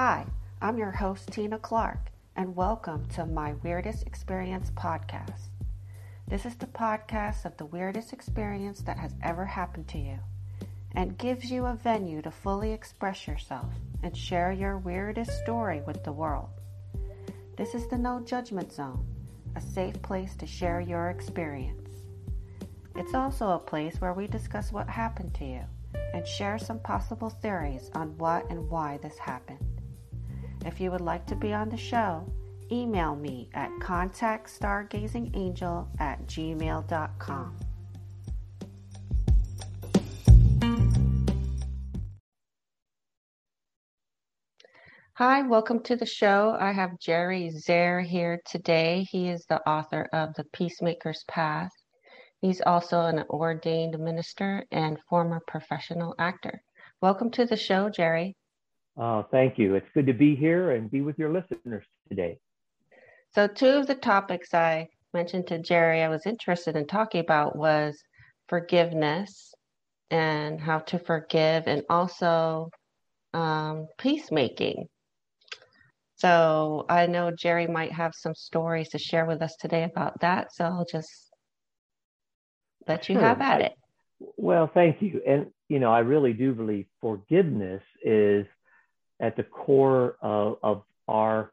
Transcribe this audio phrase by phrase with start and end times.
[0.00, 0.26] Hi,
[0.62, 5.48] I'm your host, Tina Clark, and welcome to my Weirdest Experience podcast.
[6.28, 10.20] This is the podcast of the weirdest experience that has ever happened to you
[10.94, 13.72] and gives you a venue to fully express yourself
[14.04, 16.50] and share your weirdest story with the world.
[17.56, 19.04] This is the No Judgment Zone,
[19.56, 21.90] a safe place to share your experience.
[22.94, 25.62] It's also a place where we discuss what happened to you
[26.14, 29.67] and share some possible theories on what and why this happened.
[30.64, 32.24] If you would like to be on the show,
[32.70, 37.56] email me at contactstargazingangel at gmail.com.
[45.14, 46.56] Hi, welcome to the show.
[46.60, 49.04] I have Jerry Zare here today.
[49.10, 51.72] He is the author of The Peacemaker's Path.
[52.40, 56.62] He's also an ordained minister and former professional actor.
[57.00, 58.36] Welcome to the show, Jerry.
[58.98, 59.74] Uh, thank you.
[59.74, 62.38] It's good to be here and be with your listeners today.
[63.34, 67.56] So, two of the topics I mentioned to Jerry I was interested in talking about
[67.56, 67.96] was
[68.48, 69.54] forgiveness
[70.10, 72.70] and how to forgive, and also
[73.34, 74.88] um, peacemaking.
[76.18, 80.52] So I know Jerry might have some stories to share with us today about that.
[80.52, 81.30] So I'll just
[82.88, 83.14] let sure.
[83.14, 83.72] you have at it.
[84.36, 85.22] Well, thank you.
[85.24, 88.46] And, you know, I really do believe forgiveness is
[89.20, 91.52] at the core of, of our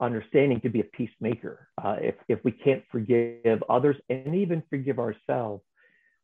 [0.00, 1.68] understanding to be a peacemaker.
[1.82, 5.62] Uh, if, if we can't forgive others and even forgive ourselves,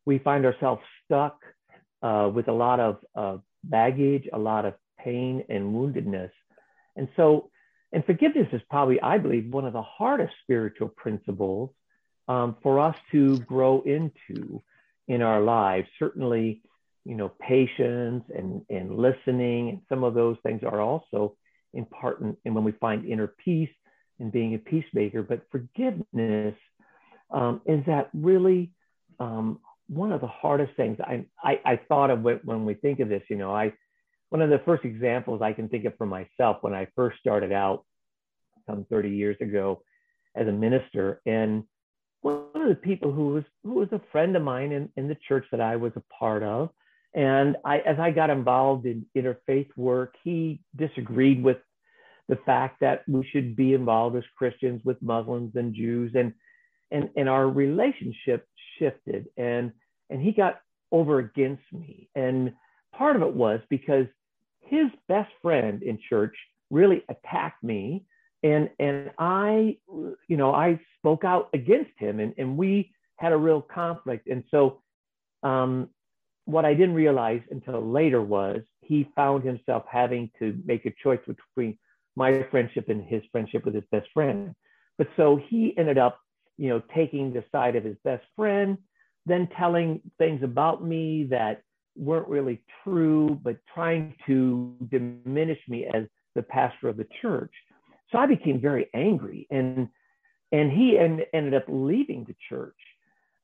[0.05, 1.39] we find ourselves stuck
[2.01, 6.31] uh, with a lot of uh, baggage, a lot of pain and woundedness.
[6.95, 7.49] And so,
[7.91, 11.69] and forgiveness is probably, I believe, one of the hardest spiritual principles
[12.27, 14.61] um, for us to grow into
[15.07, 15.87] in our lives.
[15.99, 16.61] Certainly,
[17.05, 21.35] you know, patience and, and listening, and some of those things are also
[21.73, 22.37] important.
[22.45, 23.69] And when we find inner peace
[24.19, 26.55] and being a peacemaker, but forgiveness
[27.31, 28.71] um, is that really
[29.19, 33.09] um, one of the hardest things I, I, I thought of when we think of
[33.09, 33.23] this.
[33.29, 33.73] You know, I
[34.29, 37.51] one of the first examples I can think of for myself when I first started
[37.51, 37.83] out
[38.65, 39.83] some 30 years ago
[40.35, 41.21] as a minister.
[41.25, 41.65] And
[42.21, 45.17] one of the people who was who was a friend of mine in, in the
[45.27, 46.69] church that I was a part of.
[47.13, 51.57] And I, as I got involved in interfaith work, he disagreed with
[52.29, 56.33] the fact that we should be involved as Christians with Muslims and Jews, and
[56.91, 58.47] and and our relationship
[58.79, 59.71] shifted, and
[60.09, 60.61] and he got
[60.91, 62.53] over against me, and
[62.95, 64.05] part of it was because
[64.61, 66.35] his best friend in church
[66.69, 68.05] really attacked me
[68.43, 69.75] and and i
[70.29, 72.89] you know i spoke out against him and, and we
[73.21, 74.27] had a real conflict.
[74.27, 74.81] And so
[75.43, 75.89] um,
[76.45, 81.19] what i didn't realize until later was he found himself having to make a choice
[81.27, 81.77] between
[82.15, 84.53] my friendship and his friendship with his best friend
[84.97, 86.19] but so he ended up
[86.57, 88.77] you know taking the side of his best friend
[89.25, 91.61] then telling things about me that
[91.95, 97.51] weren't really true, but trying to diminish me as the pastor of the church.
[98.11, 99.87] So I became very angry, and
[100.51, 102.75] and he en- ended up leaving the church.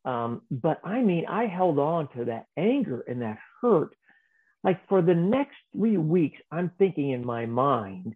[0.06, 3.96] Um, but I mean, I held on to that anger and that hurt.
[4.64, 8.16] Like for the next three weeks, I'm thinking in my mind,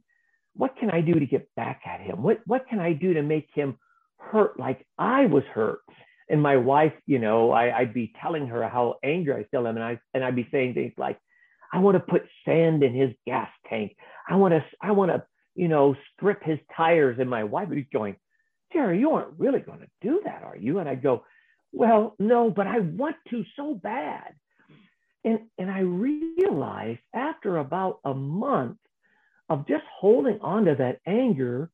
[0.55, 2.23] what can I do to get back at him?
[2.23, 3.77] What what can I do to make him
[4.17, 5.81] hurt like I was hurt?
[6.31, 9.75] and my wife, you know, I, would be telling her how angry I still am,
[9.75, 11.19] and I and I'd be saying things like,
[11.73, 13.97] "I want to put sand in his gas tank.
[14.29, 15.23] I want to, I want to,
[15.55, 18.15] you know, strip his tires." And my wife would be going,
[18.71, 21.25] "Jerry, you aren't really going to do that, are you?" And I'd go,
[21.71, 24.35] "Well, no, but I want to so bad."
[25.23, 28.77] And and I realized after about a month
[29.49, 31.69] of just holding on to that anger,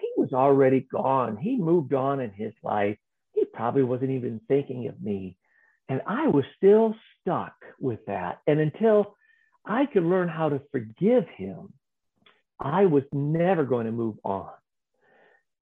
[0.00, 1.36] he was already gone.
[1.36, 2.98] He moved on in his life
[3.34, 5.36] he probably wasn't even thinking of me.
[5.88, 8.40] And I was still stuck with that.
[8.46, 9.16] And until
[9.66, 11.72] I could learn how to forgive him,
[12.60, 14.50] I was never going to move on.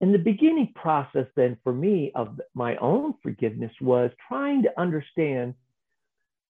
[0.03, 5.53] And the beginning process then for me of my own forgiveness was trying to understand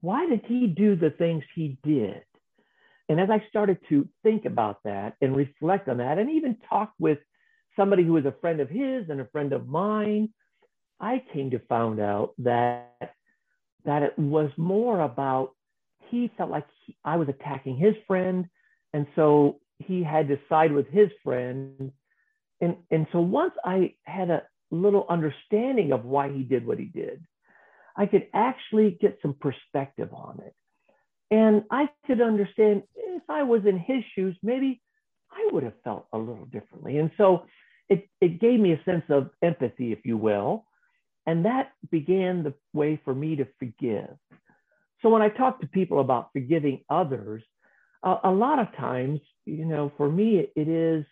[0.00, 2.24] why did he do the things he did?
[3.08, 6.92] And as I started to think about that and reflect on that, and even talk
[6.98, 7.18] with
[7.76, 10.30] somebody who was a friend of his and a friend of mine
[10.98, 13.12] I came to find out that
[13.84, 15.52] that it was more about
[16.10, 18.48] he felt like he, I was attacking his friend,
[18.92, 21.92] and so he had to side with his friend.
[22.60, 26.86] And and so once I had a little understanding of why he did what he
[26.86, 27.24] did,
[27.96, 30.54] I could actually get some perspective on it.
[31.30, 34.80] And I could understand if I was in his shoes, maybe
[35.30, 36.98] I would have felt a little differently.
[36.98, 37.46] And so
[37.88, 40.64] it, it gave me a sense of empathy, if you will.
[41.26, 44.16] And that began the way for me to forgive.
[45.02, 47.42] So when I talk to people about forgiving others,
[48.04, 51.04] a, a lot of times, you know, for me, it is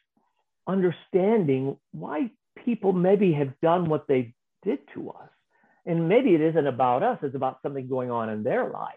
[0.66, 2.30] understanding why
[2.64, 5.28] people maybe have done what they did to us.
[5.86, 8.94] And maybe it isn't about us, it's about something going on in their life.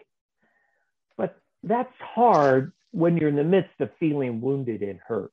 [1.16, 5.32] But that's hard when you're in the midst of feeling wounded and hurt.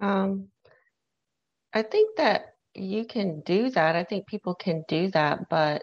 [0.00, 0.48] Um,
[1.74, 3.96] I think that you can do that.
[3.96, 5.82] I think people can do that, but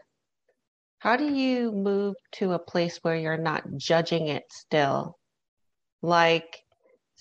[0.99, 5.17] how do you move to a place where you're not judging it still?
[6.01, 6.61] Like,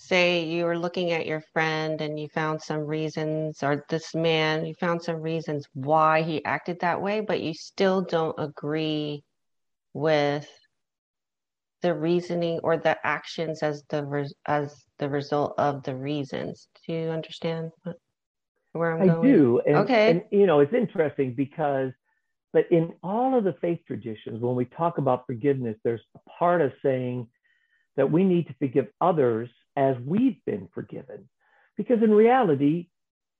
[0.01, 4.65] say you were looking at your friend and you found some reasons, or this man,
[4.65, 9.23] you found some reasons why he acted that way, but you still don't agree
[9.93, 10.47] with
[11.81, 16.69] the reasoning or the actions as the as the result of the reasons.
[16.87, 17.71] Do you understand
[18.71, 19.19] where I'm I going?
[19.19, 19.61] I do.
[19.67, 20.11] And, okay.
[20.11, 21.91] And you know, it's interesting because,
[22.53, 26.61] but in all of the faith traditions, when we talk about forgiveness, there's a part
[26.61, 27.27] of saying
[27.97, 29.49] that we need to forgive others
[29.79, 31.29] as we've been forgiven,
[31.77, 32.89] because in reality,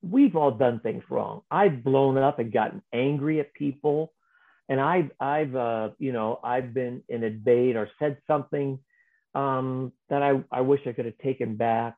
[0.01, 1.41] we've all done things wrong.
[1.51, 4.13] I've blown up and gotten angry at people
[4.69, 8.79] and I've I've uh, you know I've been in a debate or said something
[9.35, 11.95] um, that I, I wish I could have taken back.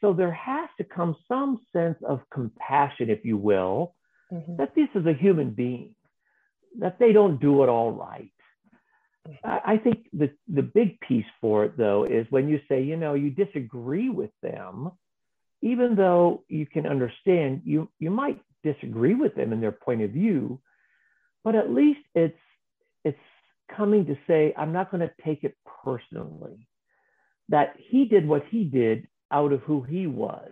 [0.00, 3.96] So there has to come some sense of compassion, if you will,
[4.32, 4.56] mm-hmm.
[4.56, 5.94] that this is a human being,
[6.78, 8.30] that they don't do it all right.
[9.44, 13.14] I, think the the big piece for it though is when you say, you know,
[13.14, 14.92] you disagree with them,
[15.62, 20.10] even though you can understand you you might disagree with them in their point of
[20.10, 20.60] view,
[21.44, 22.38] but at least it's
[23.04, 23.18] it's
[23.74, 25.54] coming to say i'm not going to take it
[25.84, 26.66] personally
[27.48, 30.50] that he did what he did out of who he was.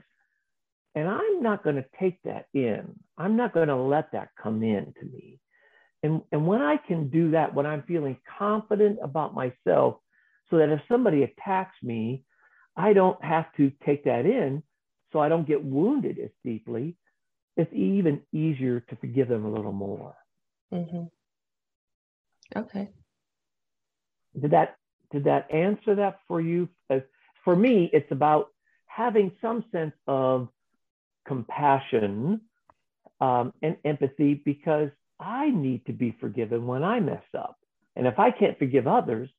[0.95, 2.99] And i'm not going to take that in.
[3.19, 5.39] I'm not going to let that come in to me
[6.07, 9.97] and and when i can do that when i'm feeling confident about myself
[10.49, 12.23] so that if somebody attacks me
[12.77, 14.63] i don't have to take that in
[15.13, 16.97] so i don't get wounded as deeply
[17.57, 20.15] it's even easier to forgive them a little more
[20.73, 21.05] Mm-hmm.
[22.59, 22.89] Okay.
[24.41, 24.77] Did that
[25.13, 26.69] did that answer that for you?
[26.91, 27.01] Uh,
[27.45, 28.49] for me, it's about
[28.87, 30.49] having some sense of
[31.27, 32.41] compassion
[33.21, 37.57] um, and empathy because I need to be forgiven when I mess up.
[37.95, 39.31] And if I can't forgive others,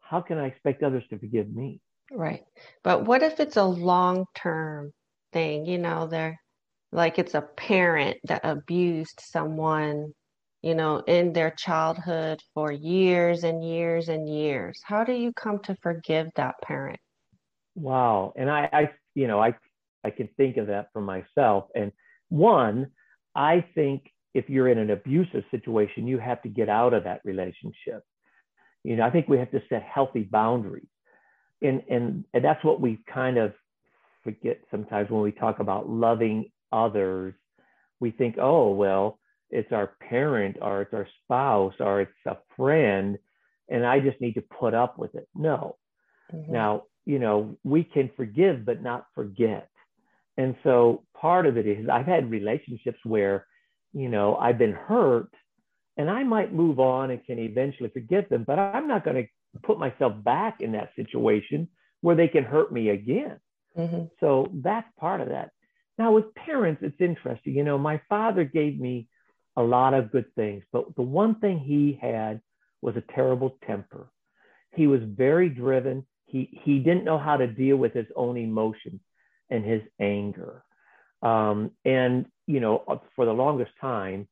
[0.00, 1.80] how can I expect others to forgive me?
[2.10, 2.44] Right.
[2.82, 4.92] But what if it's a long term
[5.32, 5.66] thing?
[5.66, 6.40] You know, they're
[6.92, 10.12] like it's a parent that abused someone
[10.64, 14.80] you know, in their childhood for years and years and years.
[14.82, 16.98] How do you come to forgive that parent?
[17.74, 18.32] Wow.
[18.34, 19.52] And I, I you know, I,
[20.04, 21.66] I can think of that for myself.
[21.74, 21.92] And
[22.30, 22.92] one,
[23.34, 27.20] I think if you're in an abusive situation, you have to get out of that
[27.24, 28.02] relationship.
[28.82, 30.86] You know, I think we have to set healthy boundaries.
[31.62, 33.54] And, and, and that's what we kind of
[34.22, 37.34] forget sometimes when we talk about loving others.
[38.00, 39.18] We think, oh, well,
[39.54, 43.16] it's our parent or it's our spouse or it's a friend
[43.68, 45.76] and i just need to put up with it no
[46.34, 46.52] mm-hmm.
[46.52, 49.68] now you know we can forgive but not forget
[50.36, 53.46] and so part of it is i've had relationships where
[53.94, 55.30] you know i've been hurt
[55.96, 59.60] and i might move on and can eventually forget them but i'm not going to
[59.62, 61.68] put myself back in that situation
[62.00, 63.38] where they can hurt me again
[63.78, 64.04] mm-hmm.
[64.20, 65.50] so that's part of that
[65.96, 69.08] now with parents it's interesting you know my father gave me
[69.56, 72.40] a lot of good things, but the one thing he had
[72.82, 74.10] was a terrible temper.
[74.74, 76.06] He was very driven.
[76.26, 79.00] He he didn't know how to deal with his own emotions
[79.50, 80.63] and his anger.
[81.24, 84.28] Um, and you know, for the longest time,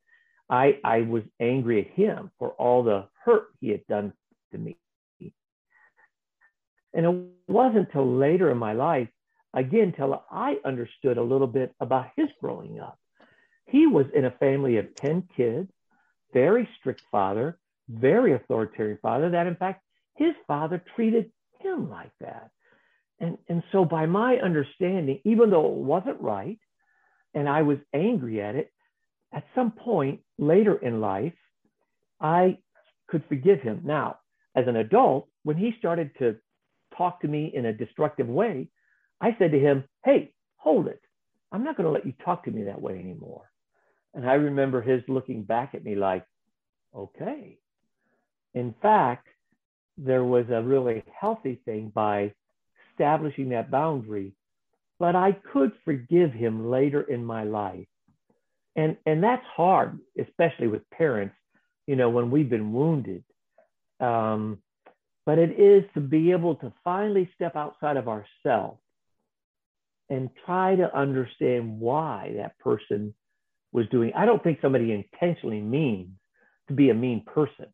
[0.48, 4.12] I I was angry at him for all the hurt he had done
[4.52, 4.76] to me.
[6.94, 9.08] And it wasn't until later in my life,
[9.54, 12.98] again, till I understood a little bit about his growing up
[13.72, 15.70] he was in a family of 10 kids,
[16.32, 17.58] very strict father,
[17.88, 19.82] very authoritarian father, that in fact,
[20.14, 22.50] his father treated him like that.
[23.18, 26.58] And, and so, by my understanding, even though it wasn't right,
[27.34, 28.72] and I was angry at it,
[29.32, 31.34] at some point later in life,
[32.20, 32.58] I
[33.08, 33.82] could forgive him.
[33.84, 34.18] Now,
[34.54, 36.36] as an adult, when he started to
[36.96, 38.68] talk to me in a destructive way,
[39.20, 41.00] I said to him, Hey, hold it.
[41.50, 43.50] I'm not going to let you talk to me that way anymore.
[44.14, 46.24] And I remember his looking back at me like,
[46.94, 47.58] okay.
[48.54, 49.28] In fact,
[49.96, 52.32] there was a really healthy thing by
[52.90, 54.34] establishing that boundary,
[55.02, 57.88] but I could forgive him later in my life.
[58.76, 61.34] And, and that's hard, especially with parents,
[61.88, 63.24] you know, when we've been wounded.
[63.98, 64.58] Um,
[65.26, 68.78] but it is to be able to finally step outside of ourselves
[70.08, 73.12] and try to understand why that person
[73.72, 74.12] was doing.
[74.16, 76.10] I don't think somebody intentionally means
[76.68, 77.66] to be a mean person.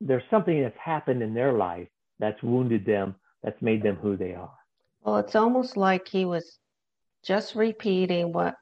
[0.00, 4.32] There's something that's happened in their life that's wounded them, that's made them who they
[4.32, 4.56] are.
[5.06, 6.58] Well, it's almost like he was
[7.22, 8.56] just repeating what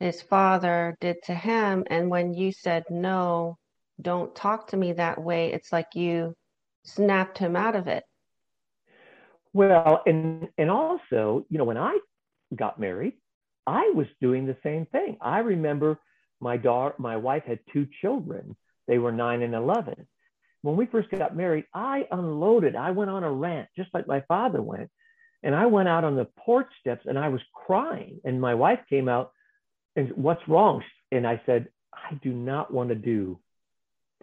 [0.00, 1.84] his father did to him.
[1.88, 3.56] And when you said, no,
[4.00, 6.34] don't talk to me that way, it's like you
[6.82, 8.02] snapped him out of it.
[9.52, 11.98] Well, and and also, you know, when I
[12.56, 13.12] got married,
[13.64, 15.18] I was doing the same thing.
[15.20, 16.00] I remember
[16.40, 18.56] my daughter, my wife had two children.
[18.88, 20.08] They were nine and eleven.
[20.62, 22.74] When we first got married, I unloaded.
[22.74, 24.90] I went on a rant, just like my father went,
[25.42, 28.20] and I went out on the porch steps and I was crying.
[28.24, 29.32] And my wife came out
[29.96, 33.40] and, "What's wrong?" And I said, "I do not want to do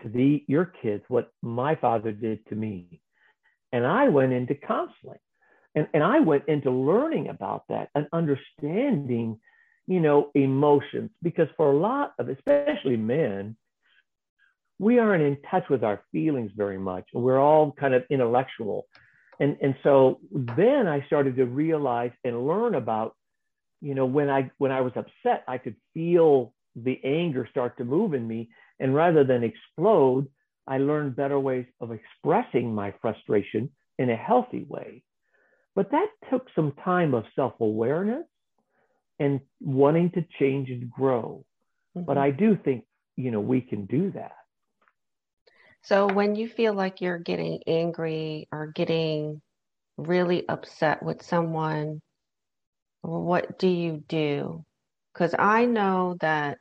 [0.02, 3.02] to the your kids what my father did to me.
[3.72, 5.20] And I went into counseling
[5.76, 9.40] and, and I went into learning about that and understanding,
[9.86, 11.12] you know, emotions.
[11.22, 13.56] Because for a lot of, especially men,
[14.80, 17.06] we aren't in touch with our feelings very much.
[17.14, 18.88] We're all kind of intellectual.
[19.40, 23.16] And, and so then I started to realize and learn about,
[23.82, 27.84] you know, when I when I was upset, I could feel the anger start to
[27.84, 30.28] move in me and rather than explode,
[30.68, 35.04] I learned better ways of expressing my frustration in a healthy way.
[35.76, 38.26] But that took some time of self awareness
[39.20, 41.46] and wanting to change and grow.
[41.96, 42.06] Mm-hmm.
[42.06, 44.36] But I do think, you know, we can do that.
[45.88, 49.42] So when you feel like you're getting angry or getting
[49.96, 52.02] really upset with someone,
[53.04, 54.66] what do you do?
[55.14, 56.58] Because I know that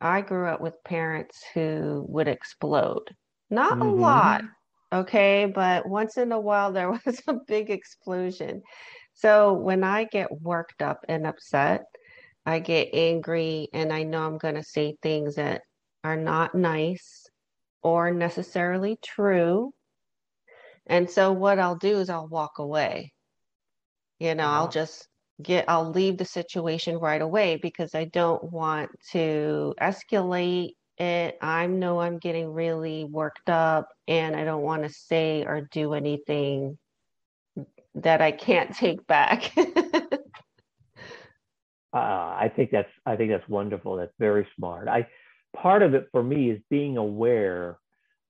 [0.00, 3.14] I grew up with parents who would explode.
[3.50, 3.82] Not mm-hmm.
[3.82, 4.44] a lot,
[4.90, 8.62] okay, but once in a while there was a big explosion.
[9.12, 11.82] So when I get worked up and upset,
[12.46, 15.60] I get angry and I know I'm going to say things that
[16.02, 17.23] are not nice
[17.84, 19.72] or necessarily true.
[20.86, 23.12] And so what I'll do is I'll walk away.
[24.18, 25.06] You know, I'll just
[25.42, 31.36] get I'll leave the situation right away because I don't want to escalate it.
[31.40, 35.94] I know I'm getting really worked up and I don't want to say or do
[35.94, 36.78] anything
[37.96, 39.52] that I can't take back.
[39.56, 39.66] uh,
[41.92, 43.96] I think that's I think that's wonderful.
[43.96, 44.88] That's very smart.
[44.88, 45.06] I
[45.54, 47.78] part of it for me is being aware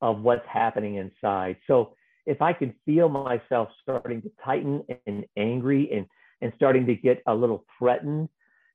[0.01, 1.57] of what's happening inside.
[1.67, 1.95] So
[2.27, 6.07] if I can feel myself starting to tighten and angry and
[6.41, 8.29] and starting to get a little threatened,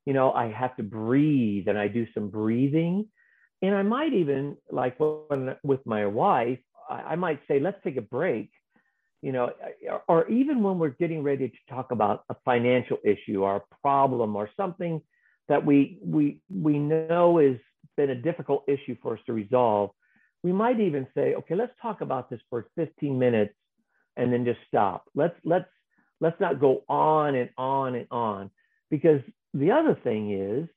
[0.06, 3.08] you know, I have to breathe and I do some breathing.
[3.62, 7.98] And I might even, like when, with my wife, I, I might say, let's take
[7.98, 8.50] a break,
[9.22, 9.52] you know,
[10.08, 14.36] or even when we're getting ready to talk about a financial issue or a problem
[14.36, 15.02] or something
[15.48, 17.58] that we, we, we know has
[18.00, 19.88] been a difficult issue for us to resolve,
[20.46, 23.56] we might even say, okay, let's talk about this for 15 minutes
[24.18, 25.00] and then just stop.
[25.22, 25.70] Let's, let's
[26.22, 28.52] Let's not go on and on and on.
[28.90, 29.22] Because
[29.54, 30.68] the other thing is,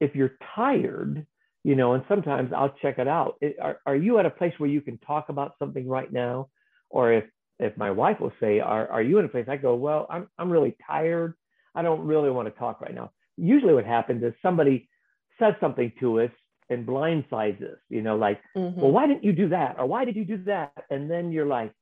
[0.00, 1.26] if you're tired,
[1.64, 3.36] you know, and sometimes I'll check it out.
[3.40, 6.48] It, are, are you at a place where you can talk about something right now?
[6.90, 7.24] Or if
[7.58, 9.46] if my wife will say, are, are you in a place?
[9.48, 11.32] I go, well, I'm, I'm really tired.
[11.74, 13.12] I don't really want to talk right now.
[13.38, 14.90] Usually what happens is somebody
[15.38, 16.30] says something to us
[16.70, 18.80] and blindsides us, you know, like, mm-hmm.
[18.80, 19.76] well, why didn't you do that?
[19.78, 20.72] Or why did you do that?
[20.90, 21.72] And then you're like,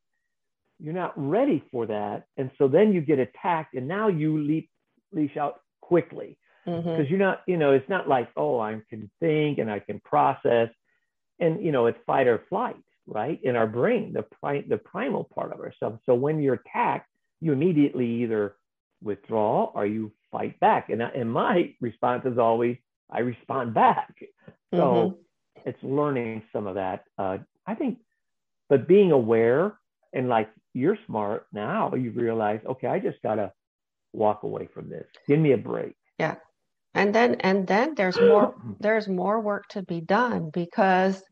[0.81, 4.69] you're not ready for that and so then you get attacked and now you leap
[5.13, 7.03] leash out quickly because mm-hmm.
[7.09, 10.69] you're not you know it's not like oh i can think and i can process
[11.41, 12.77] and you know it's fight or flight
[13.07, 17.09] right in our brain the pri- the primal part of ourselves so when you're attacked
[17.41, 18.57] you immediately either
[19.03, 22.77] withdraw or you fight back and, and my response is always
[23.11, 24.15] i respond back.
[24.73, 25.69] So mm-hmm.
[25.69, 27.99] it's learning some of that uh, i think
[28.69, 29.79] but being aware
[30.13, 33.53] and like you're smart now you realize okay i just gotta
[34.15, 35.07] walk away from this.
[35.29, 35.95] Give me a break.
[36.19, 36.37] Yeah.
[36.95, 41.23] And then and then there's more there's more work to be done because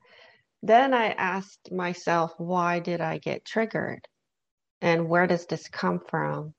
[0.64, 4.06] then i asked myself why did i get triggered?
[4.80, 6.54] And where does this come from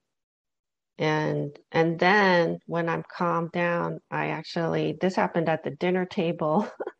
[0.99, 6.69] and and then when i'm calmed down i actually this happened at the dinner table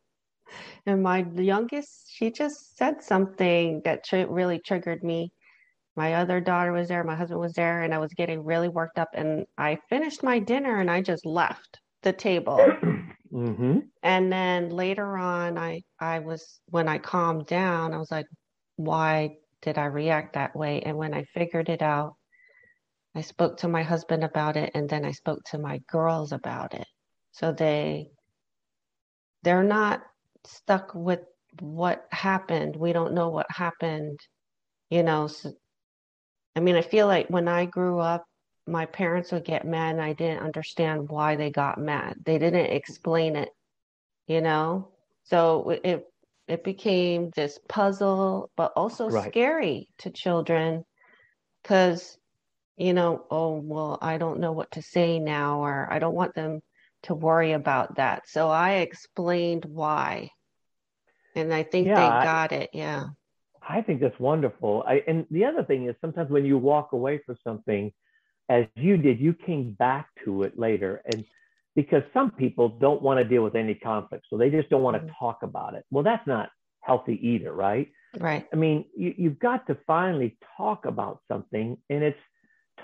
[0.86, 5.32] and my youngest, she just said something that really triggered me.
[5.96, 8.98] My other daughter was there, my husband was there, and I was getting really worked
[8.98, 9.10] up.
[9.14, 12.60] And I finished my dinner and I just left the table.
[13.34, 13.80] Mm-hmm.
[14.04, 18.28] And then later on, I I was when I calmed down, I was like,
[18.76, 20.84] why did I react that way?
[20.84, 22.14] And when I figured it out,
[23.16, 26.74] I spoke to my husband about it, and then I spoke to my girls about
[26.76, 26.88] it.
[27.32, 28.12] So they
[29.44, 30.02] they're not
[30.46, 31.22] stuck with
[31.60, 32.76] what happened.
[32.76, 34.20] We don't know what happened,
[34.90, 35.28] you know.
[35.28, 35.54] So,
[36.56, 38.26] I mean, I feel like when I grew up,
[38.68, 42.16] my parents would get mad and I didn't understand why they got mad.
[42.26, 43.50] They didn't explain it,
[44.28, 44.94] you know?
[45.24, 46.06] So it
[46.48, 49.34] it became this puzzle, but also Right.
[49.34, 50.86] scary to children
[51.64, 52.18] because,
[52.78, 56.36] you know, oh, well, I don't know what to say now, or I don't want
[56.36, 56.62] them
[57.04, 58.24] to worry about that.
[58.28, 60.30] So I explained why.
[61.36, 62.70] And I think Yeah, they I- got it.
[62.74, 63.08] Yeah.
[63.68, 64.84] I think that's wonderful.
[64.86, 67.94] I, and the other thing is sometimes when you walk away from something,
[68.50, 71.02] as you did, you came back to it later.
[71.14, 71.24] And
[71.74, 74.98] because some people don't want to deal with any conflict, so they just don't want
[74.98, 75.16] to Mhm.
[75.18, 75.86] talk about it.
[75.92, 76.50] Well, that's not
[76.82, 77.90] healthy either, right?
[78.20, 78.46] Right.
[78.52, 82.20] I mean, you, you've got to finally talk about something, and it's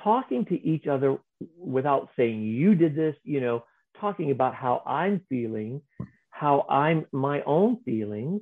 [0.03, 1.17] talking to each other
[1.57, 3.15] without saying you did this.
[3.23, 3.63] You know,
[3.99, 5.81] talking about how I'm feeling,
[6.29, 8.41] how I'm my own feelings,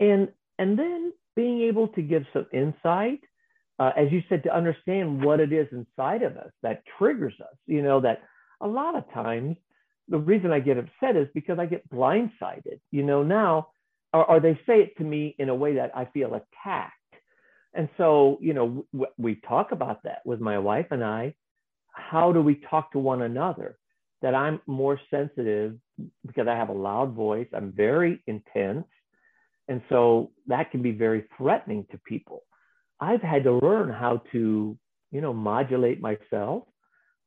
[0.00, 3.20] and and then being able to give some insight,
[3.78, 7.56] uh, as you said, to understand what it is inside of us that triggers us.
[7.66, 8.22] You know, that
[8.60, 9.56] a lot of times
[10.08, 12.80] the reason I get upset is because I get blindsided.
[12.90, 13.68] You know, now
[14.12, 16.92] or, or they say it to me in a way that I feel attacked.
[17.74, 21.34] And so, you know, w- we talk about that with my wife and I.
[21.92, 23.78] How do we talk to one another?
[24.20, 25.76] That I'm more sensitive
[26.26, 27.48] because I have a loud voice.
[27.52, 28.86] I'm very intense.
[29.68, 32.42] And so that can be very threatening to people.
[33.00, 34.78] I've had to learn how to,
[35.10, 36.64] you know, modulate myself,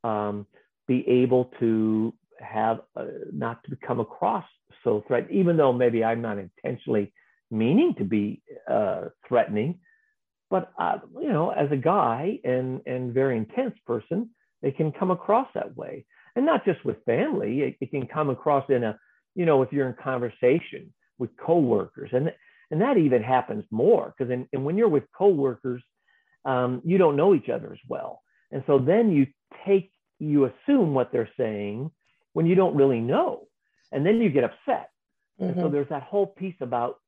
[0.04, 0.46] um,
[0.88, 4.46] be able to have uh, not to come across
[4.84, 7.12] so threatening, even though maybe I'm not intentionally
[7.52, 9.80] meaning to be uh, threatening.
[10.56, 14.30] But uh, you know, as a guy and and very intense person,
[14.62, 16.06] it can come across that way,
[16.38, 17.54] and not just with family.
[17.65, 18.98] It, it can come across in a,
[19.36, 22.32] you know, if you're in conversation with coworkers, and
[22.72, 25.84] and that even happens more because and when you're with coworkers,
[26.46, 28.22] um, you don't know each other as well,
[28.54, 29.28] and so then you
[29.65, 31.91] take you assume what they're saying
[32.32, 33.46] when you don't really know,
[33.91, 34.89] and then you get upset.
[35.41, 35.72] And so Mhm.
[35.74, 37.02] there's that whole piece about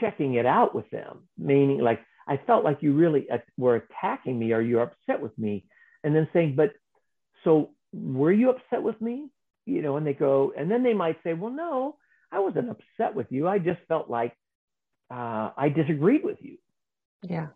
[0.00, 4.52] checking it out with them, meaning like I felt like you really were attacking me
[4.52, 5.64] or you're upset with me,
[6.04, 6.72] and then saying, but
[7.44, 9.28] so were you upset with me?
[9.66, 11.96] You know, and they go, and then they might say, well, no,
[12.32, 13.48] I wasn't upset with you.
[13.48, 14.32] I just felt like
[15.10, 16.56] uh, I disagreed with you.
[17.28, 17.48] Yeah.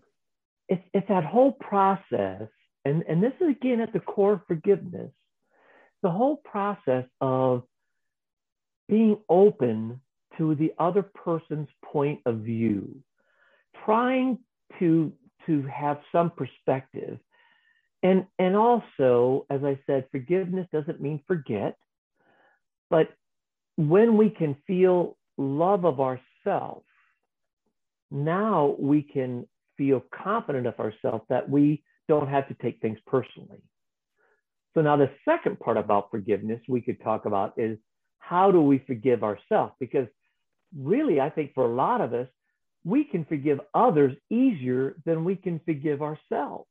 [0.69, 2.49] It's it's that whole process,
[2.85, 5.13] and and this is again at the core of forgiveness,
[6.03, 7.63] the whole process of
[8.89, 10.01] being open
[10.39, 12.97] to the other person's point of view,
[13.85, 14.39] trying
[14.79, 15.13] to
[15.47, 17.19] to have some perspective.
[18.03, 21.77] And and also, as I said, forgiveness doesn't mean forget,
[22.91, 23.09] but
[23.77, 26.87] when we can feel love of ourselves,
[28.11, 29.47] now we can
[29.77, 33.63] feel confident of ourselves that we don't have to take things personally.
[34.75, 37.79] So now the second part about forgiveness we could talk about is
[38.19, 39.73] how do we forgive ourselves?
[39.79, 40.09] Because
[40.77, 42.29] really, I think for a lot of us,
[42.85, 46.69] we can forgive others easier than we can forgive ourselves.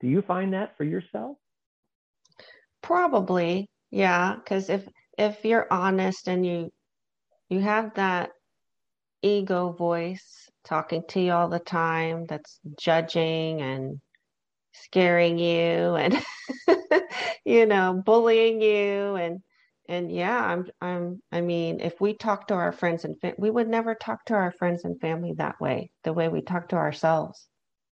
[0.00, 1.36] Do you find that for yourself?
[2.82, 6.70] Probably, yeah, because if if you're honest and you
[7.48, 8.30] you have that
[9.22, 14.00] ego voice talking to you all the time that's judging and
[14.72, 16.20] scaring you and
[17.44, 19.42] you know bullying you and
[19.88, 23.50] and yeah I'm I'm I mean if we talk to our friends and fa- we
[23.50, 26.76] would never talk to our friends and family that way the way we talk to
[26.76, 27.48] ourselves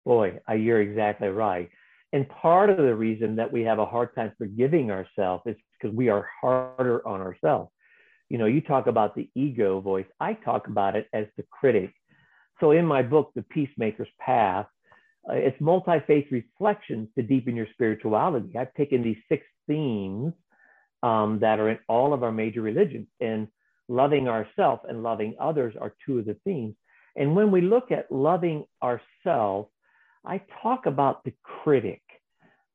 [0.05, 1.71] Boy, you're exactly right.
[2.13, 5.97] And part of the reason that we have a hard time forgiving ourselves is because
[5.97, 7.71] we are harder on ourselves.
[8.29, 11.93] You know, you talk about the ego voice, I talk about it as the critic.
[12.61, 14.67] So in my book, The Peacemaker's Path,
[15.29, 18.57] uh, it's multi faith reflections to deepen your spirituality.
[18.57, 20.35] I've taken these six themes
[21.09, 23.47] um, that are in all of our major religions, and
[23.89, 26.75] loving ourselves and loving others are two of the themes.
[27.17, 29.69] And when we look at loving ourselves,
[30.25, 32.03] I talk about the critic,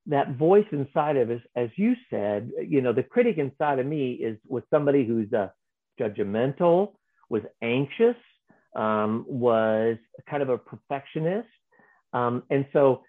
[0.05, 4.11] that voice inside of us, as you said, you know, the critic inside of me
[4.13, 5.49] is with somebody who's uh,
[5.99, 6.93] judgmental
[7.29, 8.15] was anxious,
[8.75, 9.97] um, was
[10.29, 11.47] kind of a perfectionist.
[12.13, 13.03] Um, and so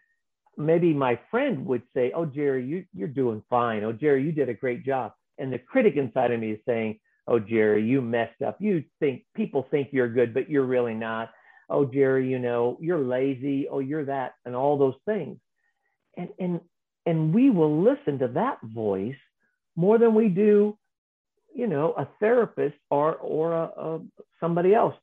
[0.61, 3.85] maybe my friend would say, Oh, Jerry, you, you're doing fine.
[3.85, 5.13] Oh, Jerry, you did a great job.
[5.39, 8.57] And the critic inside of me is saying, Oh, Jerry, you messed up.
[8.61, 11.31] You think people think you're good, but you're really not.
[11.69, 13.69] Oh, Jerry, you know, you're lazy.
[13.71, 15.39] Oh, you're that, and all those things.
[16.17, 16.61] And, and,
[17.07, 19.15] and we will listen to that voice
[19.77, 20.77] more than we do,
[21.55, 24.01] you know, a therapist or, or a, a
[24.41, 24.95] somebody else.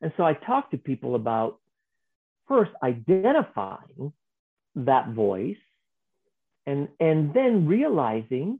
[0.00, 1.58] And so I talk to people about
[2.46, 4.12] first identifying
[4.74, 5.56] that voice
[6.66, 8.58] and and then realizing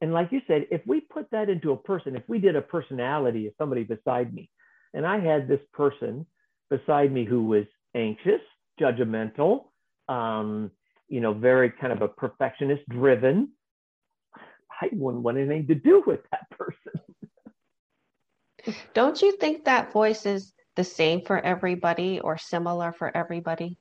[0.00, 2.62] and like you said if we put that into a person if we did a
[2.62, 4.48] personality of somebody beside me
[4.94, 6.24] and i had this person
[6.70, 8.40] beside me who was anxious
[8.80, 9.64] judgmental
[10.08, 10.70] um,
[11.08, 13.50] you know very kind of a perfectionist driven
[14.80, 17.00] i wouldn't want anything to do with that person.
[18.94, 23.78] Don't you think that voice is the same for everybody or similar for everybody?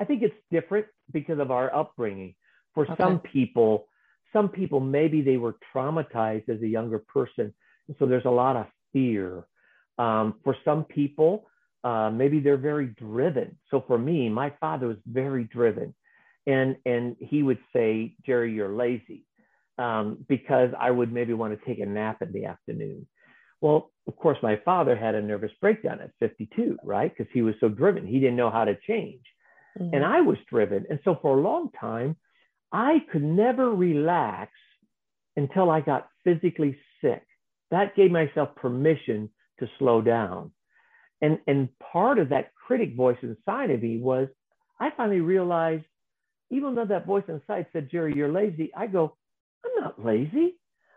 [0.00, 2.34] I think it's different because of our upbringing.
[2.74, 2.94] For okay.
[2.98, 3.88] some people,
[4.32, 7.52] some people maybe they were traumatized as a younger person,
[7.98, 9.46] so there's a lot of fear.
[9.98, 11.48] Um, for some people,
[11.84, 13.56] uh, maybe they're very driven.
[13.70, 15.94] So for me, my father was very driven,
[16.46, 19.24] and and he would say, "Jerry, you're lazy,"
[19.78, 23.06] um, because I would maybe want to take a nap in the afternoon.
[23.60, 27.12] Well, of course, my father had a nervous breakdown at 52, right?
[27.16, 28.06] Because he was so driven.
[28.06, 29.22] He didn't know how to change.
[29.80, 29.94] Mm-hmm.
[29.94, 30.86] And I was driven.
[30.90, 32.16] And so for a long time,
[32.72, 34.52] I could never relax
[35.36, 37.24] until I got physically sick.
[37.70, 40.52] That gave myself permission to slow down.
[41.20, 44.28] And, and part of that critic voice inside of me was
[44.80, 45.84] I finally realized,
[46.50, 49.16] even though that voice inside said, Jerry, you're lazy, I go,
[49.64, 50.54] I'm not lazy.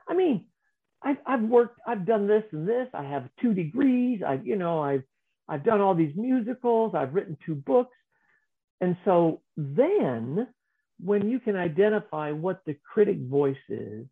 [0.08, 0.46] I mean,
[1.04, 2.88] I've, I've worked, I've done this and this.
[2.94, 4.22] I have two degrees.
[4.26, 5.04] I've, you know, I've,
[5.50, 6.94] I've done all these musicals.
[6.96, 7.96] I've written two books.
[8.82, 10.48] And so then,
[11.00, 14.06] when you can identify what the critic voice is,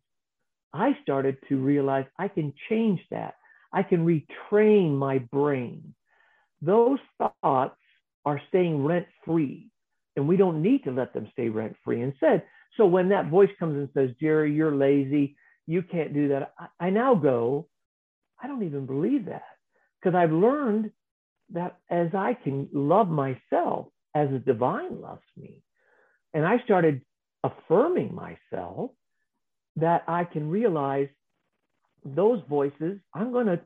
[0.72, 3.34] I started to realize I can change that.
[3.72, 5.94] I can retrain my brain.
[6.62, 7.76] Those thoughts
[8.24, 9.70] are staying rent free,
[10.16, 12.02] and we don't need to let them stay rent free.
[12.02, 12.44] Instead,
[12.76, 16.86] so when that voice comes and says, Jerry, you're lazy, you can't do that, I,
[16.86, 17.66] I now go,
[18.42, 19.42] I don't even believe that
[20.00, 20.90] because I've learned
[21.52, 25.62] that as I can love myself, as the divine loves me.
[26.34, 27.02] And I started
[27.42, 28.90] affirming myself
[29.76, 31.08] that I can realize
[32.04, 33.60] those voices, I'm going to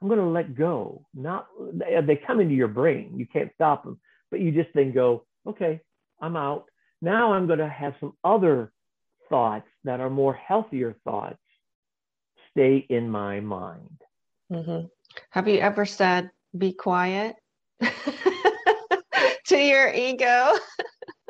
[0.00, 1.06] I'm going to let go.
[1.14, 3.12] Not they come into your brain.
[3.16, 4.00] You can't stop them,
[4.30, 5.80] but you just then go, okay,
[6.20, 6.64] I'm out.
[7.00, 8.72] Now I'm going to have some other
[9.28, 11.38] thoughts that are more healthier thoughts
[12.50, 14.00] stay in my mind.
[14.52, 14.86] Mm-hmm.
[15.30, 17.36] Have you ever said, be quiet?
[19.46, 20.54] to your ego.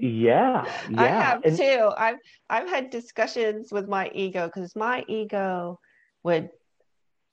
[0.01, 1.03] yeah, yeah.
[1.03, 1.91] I have and, too.
[1.97, 5.79] I've I've had discussions with my ego because my ego
[6.23, 6.51] would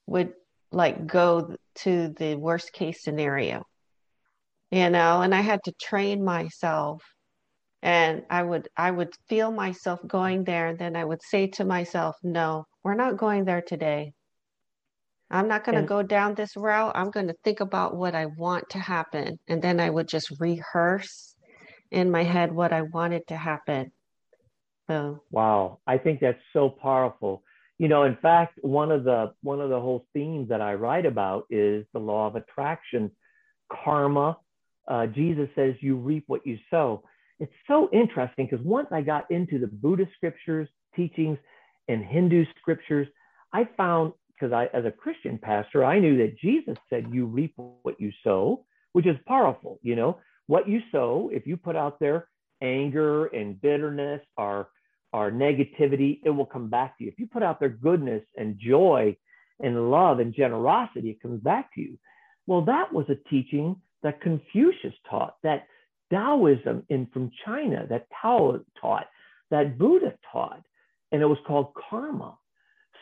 [0.07, 0.33] would
[0.71, 3.63] like go to the worst case scenario,
[4.71, 7.03] you know, and I had to train myself
[7.81, 11.65] and I would I would feel myself going there and then I would say to
[11.65, 14.13] myself, no, we're not going there today.
[15.31, 16.93] I'm not going to go down this route.
[16.95, 19.39] I'm going to think about what I want to happen.
[19.47, 21.35] And then I would just rehearse
[21.91, 23.91] in my head what I wanted to happen.
[24.87, 27.43] So wow, I think that's so powerful.
[27.77, 31.05] You know, in fact, one of the one of the whole themes that I write
[31.05, 33.11] about is the law of attraction,
[33.71, 34.37] karma.
[34.87, 37.03] Uh, Jesus says you reap what you sow.
[37.39, 41.37] It's so interesting because once I got into the Buddhist scriptures, teachings,
[41.87, 43.07] and Hindu scriptures,
[43.53, 47.53] I found because I, as a Christian pastor, I knew that Jesus said, "You reap
[47.57, 49.79] what you sow," which is powerful.
[49.81, 52.27] You know, what you sow, if you put out there
[52.61, 54.69] anger and bitterness or
[55.11, 57.09] or negativity, it will come back to you.
[57.09, 59.17] If you put out there goodness and joy
[59.59, 61.97] and love and generosity, it comes back to you.
[62.45, 65.67] Well, that was a teaching that Confucius taught, that
[66.11, 69.07] Taoism in from China, that Tao taught,
[69.51, 70.63] that Buddha taught,
[71.11, 72.37] and it was called karma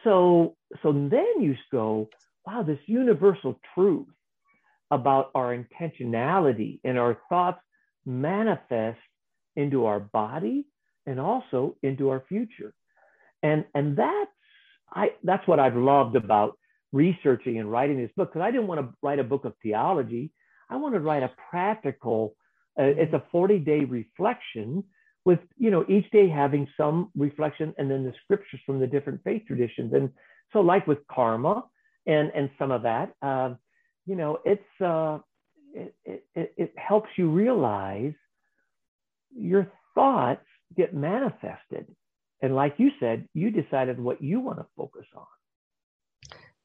[0.08, 2.10] so so then you go,
[2.46, 4.08] wow, this universal truth
[4.89, 7.60] about our intentionality and our thoughts
[8.06, 9.00] manifest
[9.58, 10.65] into our body
[11.06, 12.74] and also into our future.
[13.43, 14.32] And and that's
[14.93, 16.58] I that's what I've loved about
[16.93, 20.32] researching and writing this book because I didn't want to write a book of theology.
[20.70, 22.34] I want to write a practical.
[22.80, 24.86] Uh, it's a 40 day reflection
[25.28, 29.20] with you know each day having some reflection and then the scriptures from the different
[29.24, 30.10] faith traditions and
[30.54, 31.56] so like with karma
[32.06, 33.50] and and some of that uh,
[34.08, 35.20] you know, it's uh,
[35.74, 35.94] it,
[36.34, 38.13] it, it helps you realize
[39.38, 41.86] your thoughts get manifested.
[42.42, 45.26] And like you said, you decided what you want to focus on.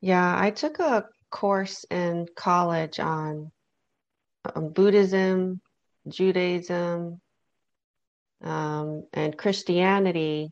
[0.00, 3.50] Yeah, I took a course in college on
[4.54, 5.60] um, Buddhism,
[6.08, 7.20] Judaism,
[8.42, 10.50] um, and Christianity.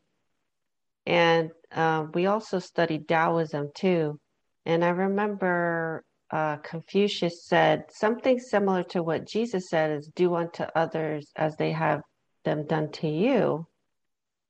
[1.07, 4.19] And uh, we also studied Taoism too.
[4.67, 10.65] And I remember uh, Confucius said something similar to what Jesus said is do unto
[10.75, 12.03] others as they have
[12.45, 13.67] them done to you.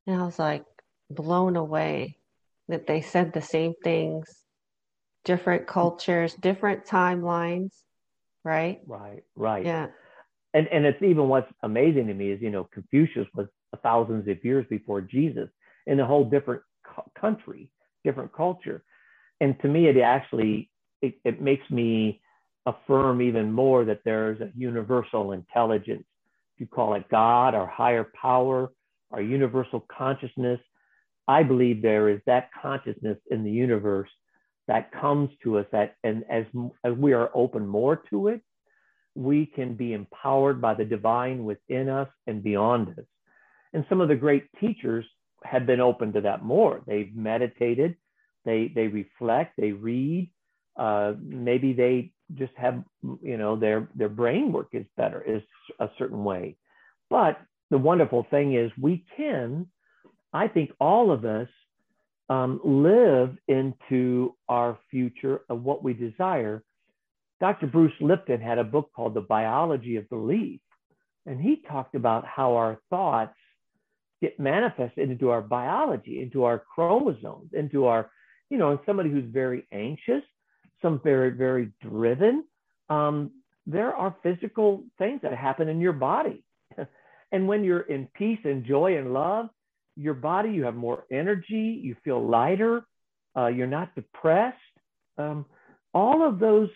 [0.06, 0.64] And I was like
[1.08, 2.16] blown away
[2.68, 4.28] that they said the same things,
[5.24, 7.70] different cultures, different timelines,
[8.44, 8.80] right?
[8.86, 9.64] Right, right.
[9.64, 9.86] Yeah.
[10.54, 13.46] And and it's even what's amazing to me is you know Confucius was
[13.82, 15.48] thousands of years before Jesus
[15.86, 16.62] in a whole different
[17.18, 17.70] country,
[18.04, 18.82] different culture,
[19.40, 20.70] and to me it actually
[21.02, 22.20] it, it makes me
[22.66, 26.04] affirm even more that there's a universal intelligence.
[26.54, 28.70] If you call it God or higher power
[29.10, 30.60] or universal consciousness,
[31.26, 34.10] I believe there is that consciousness in the universe
[34.68, 36.44] that comes to us that and as,
[36.84, 38.42] as we are open more to it,
[39.14, 43.04] we can be empowered by the divine within us and beyond us.
[43.72, 45.04] And some of the great teachers
[45.44, 46.82] have been open to that more.
[46.86, 47.96] They've meditated,
[48.44, 50.30] they they reflect, they read,
[50.76, 52.82] uh, maybe they just have
[53.22, 55.42] you know their their brain work is better is
[55.80, 56.56] a certain way
[57.08, 59.66] but the wonderful thing is we can
[60.32, 61.48] i think all of us
[62.28, 66.62] um, live into our future of what we desire
[67.40, 70.60] dr bruce lipton had a book called the biology of belief
[71.26, 73.34] and he talked about how our thoughts
[74.20, 78.10] get manifested into our biology into our chromosomes into our
[78.50, 80.22] you know and somebody who's very anxious
[80.82, 82.44] some very, very driven,
[82.88, 83.30] um,
[83.66, 86.42] there are physical things that happen in your body.
[87.32, 89.48] and when you're in peace and joy and love,
[89.96, 92.84] your body, you have more energy, you feel lighter,
[93.36, 94.56] uh, you're not depressed.
[95.18, 95.44] Um,
[95.92, 96.70] all of those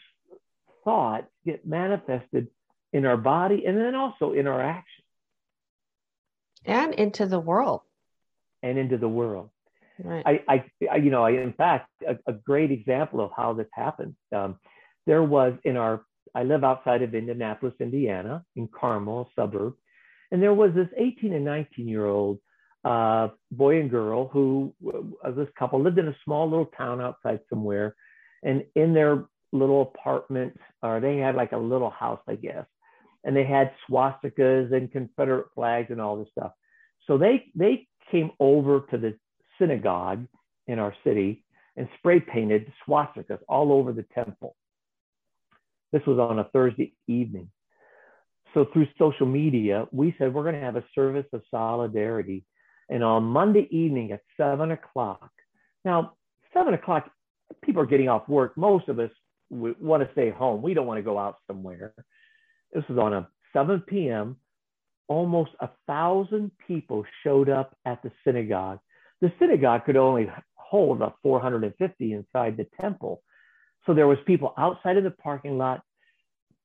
[0.85, 2.49] thoughts get manifested
[2.93, 5.05] in our body and then also in our actions.
[6.65, 7.83] And into the world.
[8.63, 9.51] And into the world.
[10.03, 10.43] Right.
[10.49, 14.17] I, I, you know, I, in fact, a, a great example of how this happened.
[14.35, 14.59] Um,
[15.07, 19.75] there was in our, I live outside of Indianapolis, Indiana, in Carmel, suburb,
[20.33, 22.39] and there was this 18 and 19 year old
[22.85, 24.75] uh, boy and girl who,
[25.25, 27.95] uh, this couple lived in a small little town outside somewhere,
[28.43, 32.67] and in their little apartment, or they had like a little house, I guess,
[33.25, 36.53] and they had swastikas and Confederate flags and all this stuff.
[37.07, 39.15] So they they came over to the
[39.59, 40.27] synagogue
[40.67, 41.45] in our city
[41.77, 44.57] and spray painted swastikas all over the temple.
[45.93, 47.51] This was on a Thursday evening.
[48.53, 52.45] So through social media, we said we're going to have a service of solidarity.
[52.89, 55.31] And on Monday evening at seven o'clock,
[55.85, 56.15] now,
[56.53, 57.11] seven o'clock,
[57.63, 58.57] people are getting off work.
[58.57, 59.11] Most of us
[59.55, 60.63] want to stay home.
[60.63, 61.95] We don't want to go out somewhere.
[62.73, 64.37] This was on a 7 p.m.
[65.09, 68.81] Almost a thousand people showed up at the synagogue
[69.25, 73.23] the synagogue could only hold about 450 inside the temple.
[73.87, 75.83] So there was people outside of the parking lot,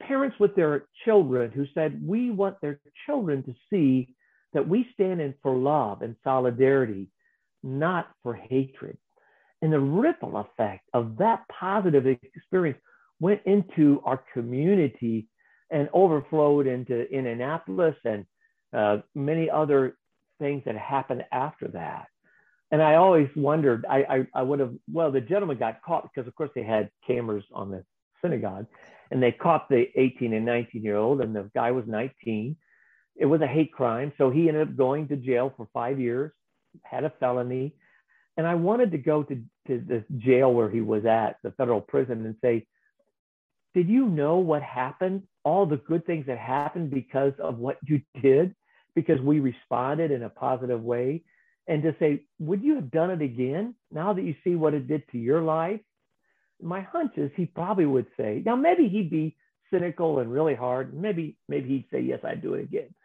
[0.02, 4.14] parents with their children who said, we want their children to see
[4.52, 7.08] that we stand in for love and solidarity,
[7.64, 8.98] not for hatred.
[9.62, 12.80] And the ripple effect of that positive experience
[13.20, 15.28] went into our community
[15.70, 18.26] and overflowed into Indianapolis and
[18.74, 19.98] uh, many other
[20.40, 22.08] things that happened after that
[22.72, 26.28] and I always wondered, I, I, I would have, well, the gentleman got caught because,
[26.28, 27.84] of course, they had cameras on the
[28.22, 28.68] synagogue
[29.10, 32.56] and they caught the 18 and 19 year old, and the guy was 19.
[33.16, 34.14] It was a hate crime.
[34.20, 36.32] So he ended up going to jail for five years,
[36.84, 37.74] had a felony.
[38.40, 39.36] And I wanted to go to,
[39.68, 42.66] to the jail where he was at, the federal prison, and say,
[43.74, 45.24] Did you know what happened?
[45.44, 48.56] All the good things that happened because of what you did,
[48.96, 51.24] because we responded in a positive way
[51.68, 54.88] and to say, would you have done it again now that you see what it
[54.88, 55.82] did to your life?
[56.62, 59.36] My hunch is he probably would say, now maybe he'd be
[59.70, 60.94] cynical and really hard.
[60.94, 62.96] Maybe, maybe he'd say, yes, I'd do it again.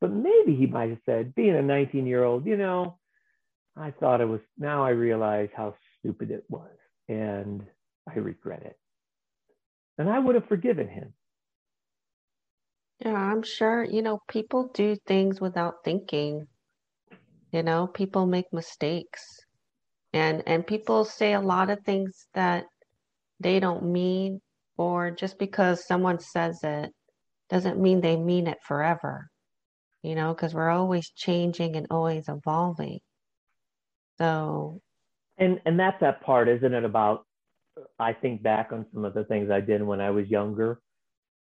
[0.00, 2.98] But maybe he might have said, being a 19 year old, you know,
[3.76, 6.70] I thought it was, now I realize how stupid it was
[7.08, 7.62] and
[8.08, 8.78] I regret it.
[9.98, 11.12] And I would have forgiven him.
[13.04, 16.46] Yeah, I'm sure, you know, people do things without thinking.
[17.52, 19.40] You know, people make mistakes
[20.12, 22.64] and and people say a lot of things that
[23.38, 24.40] they don't mean
[24.76, 26.90] or just because someone says it
[27.48, 29.28] doesn't mean they mean it forever,
[30.02, 33.00] you know, because we're always changing and always evolving.
[34.20, 34.80] So,
[35.38, 36.84] and and that's that part, isn't it?
[36.84, 37.26] About
[37.98, 40.80] I think back on some of the things I did when I was younger,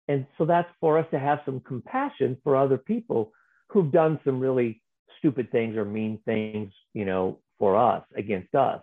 [0.07, 3.31] and so that's for us to have some compassion for other people
[3.69, 4.81] who've done some really
[5.19, 8.81] stupid things or mean things, you know, for us against us.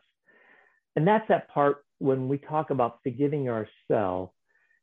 [0.94, 4.32] And that's that part when we talk about forgiving ourselves.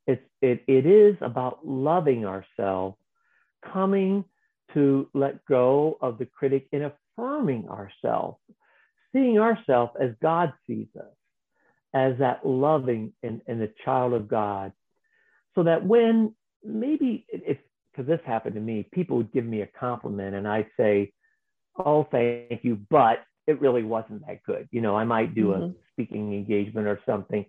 [0.08, 2.97] It's it it is about loving ourselves,
[3.71, 4.26] coming
[4.73, 8.38] to let go of the critic and affirming ourselves,
[9.13, 11.06] seeing ourselves as God sees us,
[11.93, 14.73] as that loving and, and the child of God.
[15.56, 17.58] So that when maybe if
[17.91, 21.13] because this happened to me, people would give me a compliment and I'd say,
[21.78, 24.67] Oh, thank you, but it really wasn't that good.
[24.71, 25.63] You know, I might do mm-hmm.
[25.63, 27.45] a speaking engagement or something.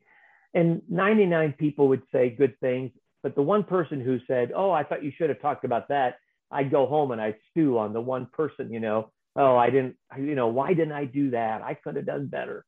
[0.54, 2.90] And 99 people would say good things,
[3.22, 6.18] but the one person who said, Oh, I thought you should have talked about that,
[6.50, 9.96] I'd go home and I'd stew on the one person, you know, oh, I didn't,
[10.18, 11.62] you know, why didn't I do that?
[11.62, 12.64] I could have done better.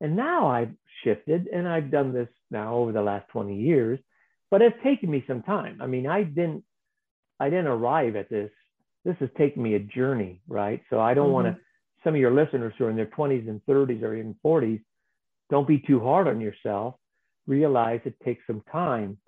[0.00, 0.72] And now I've
[1.04, 3.98] shifted and I've done this now over the last 20 years,
[4.50, 5.80] but it's taken me some time.
[5.80, 6.64] I mean, I didn't,
[7.40, 8.50] I didn't arrive at this.
[9.04, 10.82] This has taken me a journey, right?
[10.90, 11.32] So I don't mm-hmm.
[11.32, 11.56] want to,
[12.04, 14.82] some of your listeners who are in their 20s and 30s or even 40s,
[15.50, 16.94] don't be too hard on yourself.
[17.46, 19.18] Realize it takes some time.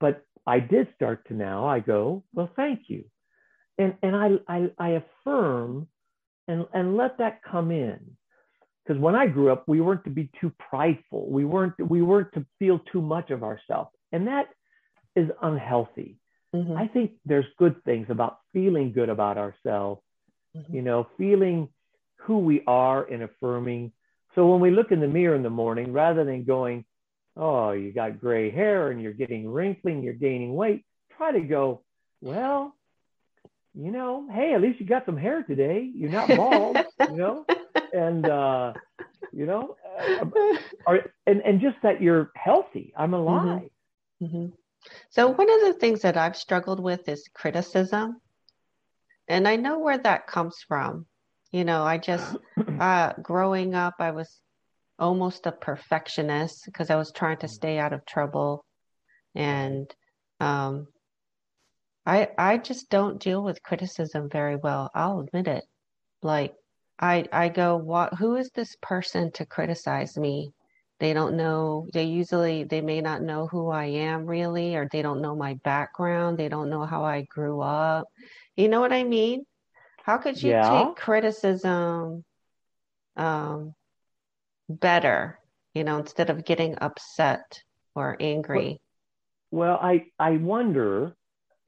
[0.00, 3.04] But I did start to now, I go, well, thank you
[3.78, 5.86] and and I I, I affirm
[6.48, 8.16] and and let that come in
[8.88, 11.30] because when I grew up, we weren't to be too prideful.
[11.30, 14.48] We weren't we weren't to feel too much of ourselves, and that
[15.14, 16.16] is unhealthy.
[16.56, 16.74] Mm-hmm.
[16.74, 20.00] I think there's good things about feeling good about ourselves.
[20.56, 20.74] Mm-hmm.
[20.74, 21.68] You know, feeling
[22.16, 23.92] who we are and affirming.
[24.34, 26.86] So when we look in the mirror in the morning, rather than going,
[27.36, 31.40] "Oh, you got gray hair and you're getting wrinkly and you're gaining weight," try to
[31.40, 31.82] go,
[32.22, 32.74] "Well,
[33.74, 35.90] you know, hey, at least you got some hair today.
[35.94, 37.44] You're not bald, you know,
[37.92, 38.72] and uh,
[39.32, 39.76] you know,
[40.86, 42.92] uh, and and just that you're healthy.
[42.96, 43.14] I'm mm-hmm.
[43.14, 43.70] alive.
[44.22, 44.24] Mm-hmm.
[44.24, 44.46] Mm-hmm.
[45.10, 48.20] So one of the things that I've struggled with is criticism,
[49.28, 51.06] and I know where that comes from.
[51.52, 52.36] You know, I just
[52.80, 54.40] uh, growing up, I was
[54.98, 58.64] almost a perfectionist because I was trying to stay out of trouble,
[59.34, 59.92] and
[60.40, 60.88] um,
[62.08, 64.90] I I just don't deal with criticism very well.
[64.94, 65.64] I'll admit it.
[66.22, 66.54] Like
[66.98, 70.54] I I go, what who is this person to criticize me?
[71.00, 75.02] They don't know they usually they may not know who I am really or they
[75.02, 78.06] don't know my background, they don't know how I grew up.
[78.56, 79.44] You know what I mean?
[80.02, 80.86] How could you yeah.
[80.86, 82.24] take criticism
[83.16, 83.74] um
[84.70, 85.38] better,
[85.74, 87.60] you know, instead of getting upset
[87.94, 88.80] or angry?
[89.50, 91.17] Well, well I I wonder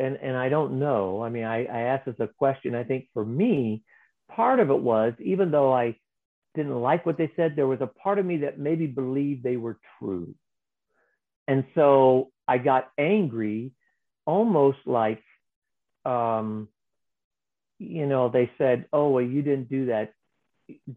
[0.00, 1.22] and and I don't know.
[1.22, 2.74] I mean, I, I asked this a question.
[2.74, 3.82] I think for me,
[4.30, 5.96] part of it was even though I
[6.54, 9.56] didn't like what they said, there was a part of me that maybe believed they
[9.56, 10.34] were true.
[11.46, 13.72] And so I got angry,
[14.26, 15.22] almost like,
[16.04, 16.68] um,
[17.78, 20.12] you know, they said, "Oh, well, you didn't do that,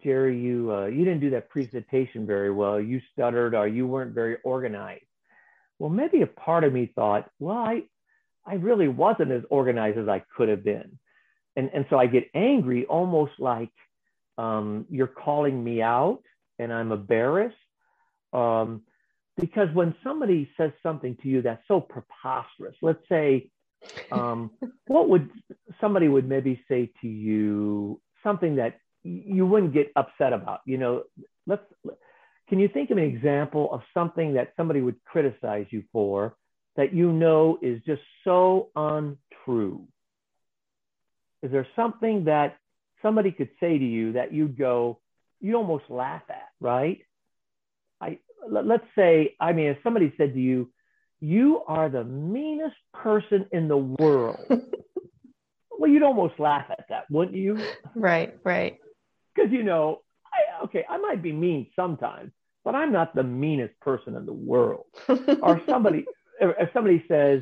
[0.04, 0.40] Jerry.
[0.40, 2.80] You uh, you didn't do that presentation very well.
[2.80, 5.06] You stuttered, or you weren't very organized."
[5.80, 7.84] Well, maybe a part of me thought, "Well, I
[8.46, 11.00] I really wasn't as organized as I could have been.
[11.56, 13.72] And, and so I get angry, almost like
[14.38, 16.22] um, you're calling me out
[16.60, 17.56] and I'm embarrassed.
[18.34, 18.82] Um,
[19.38, 23.50] because when somebody says something to you that's so preposterous, let's say,
[24.12, 24.52] um,
[24.88, 25.30] what would
[25.80, 30.62] somebody would maybe say to you something that you wouldn't get upset about?
[30.66, 31.04] You know,
[31.48, 31.64] let's,
[32.50, 36.36] can you think of an example of something that somebody would criticize you for
[36.76, 39.88] that you know is just so untrue?
[41.42, 42.58] Is there something that
[43.02, 45.00] somebody could say to you that you'd go,
[45.42, 47.00] you almost laugh at, right?
[48.02, 48.20] I
[48.50, 50.70] let's say, I mean, if somebody said to you,
[51.20, 54.46] you are the meanest person in the world.
[54.50, 57.62] well, you'd almost laugh at that, wouldn't you?
[57.96, 58.78] Right, right.
[59.34, 62.32] Because you know, I, okay, I might be mean sometimes,
[62.64, 64.86] but I'm not the meanest person in the world.
[65.42, 66.06] or somebody,
[66.50, 67.42] if somebody says,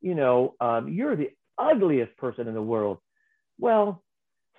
[0.00, 2.98] you know, um, you're the ugliest person in the world.
[3.58, 4.02] Well,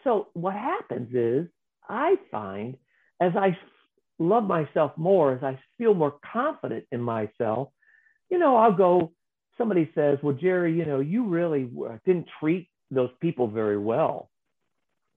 [0.03, 1.47] so what happens is
[1.87, 2.77] I find
[3.19, 3.57] as I
[4.19, 7.69] love myself more, as I feel more confident in myself,
[8.29, 9.11] you know, I'll go,
[9.57, 11.69] somebody says, well, Jerry, you know, you really
[12.05, 14.29] didn't treat those people very well.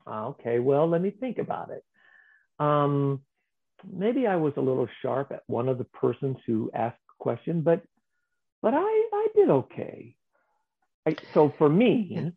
[0.07, 1.85] Okay, well, let me think about it.
[2.59, 3.21] Um,
[3.91, 7.63] maybe I was a little sharp at one of the persons who asked a question,
[7.63, 7.83] but
[8.65, 10.17] but I, I did okay.
[11.07, 12.33] I, so for me,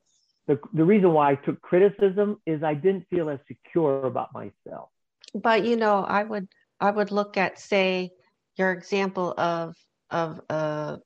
[0.45, 4.89] the, the reason why I took criticism is I didn't feel as secure about myself.
[5.33, 6.49] But you know, I would
[6.81, 8.11] I would look at say
[8.57, 9.73] your example of
[10.09, 10.97] of a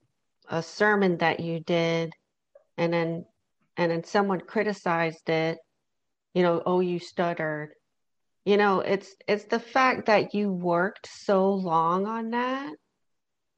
[0.49, 2.13] a sermon that you did
[2.79, 3.25] and then
[3.77, 5.59] and then someone criticized it,
[6.33, 7.73] you know, oh you stuttered.
[8.43, 12.73] You know, it's it's the fact that you worked so long on that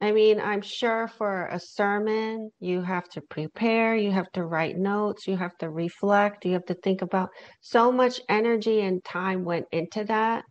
[0.04, 4.78] I mean, I'm sure for a sermon, you have to prepare, you have to write
[4.78, 7.30] notes, you have to reflect, you have to think about
[7.62, 10.44] so much energy and time went into that.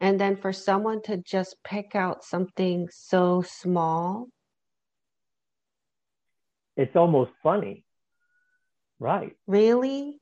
[0.00, 4.28] And then for someone to just pick out something so small.
[6.76, 7.82] It's almost funny.
[9.00, 9.34] Right.
[9.48, 10.20] Really?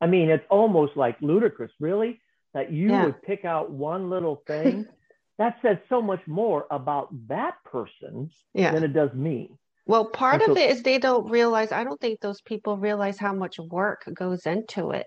[0.00, 2.22] I mean, it's almost like ludicrous, really,
[2.54, 3.04] that you yeah.
[3.04, 4.86] would pick out one little thing
[5.38, 8.72] that says so much more about that person yeah.
[8.72, 9.50] than it does me.
[9.86, 13.18] Well, part so, of it is they don't realize, I don't think those people realize
[13.18, 15.06] how much work goes into it.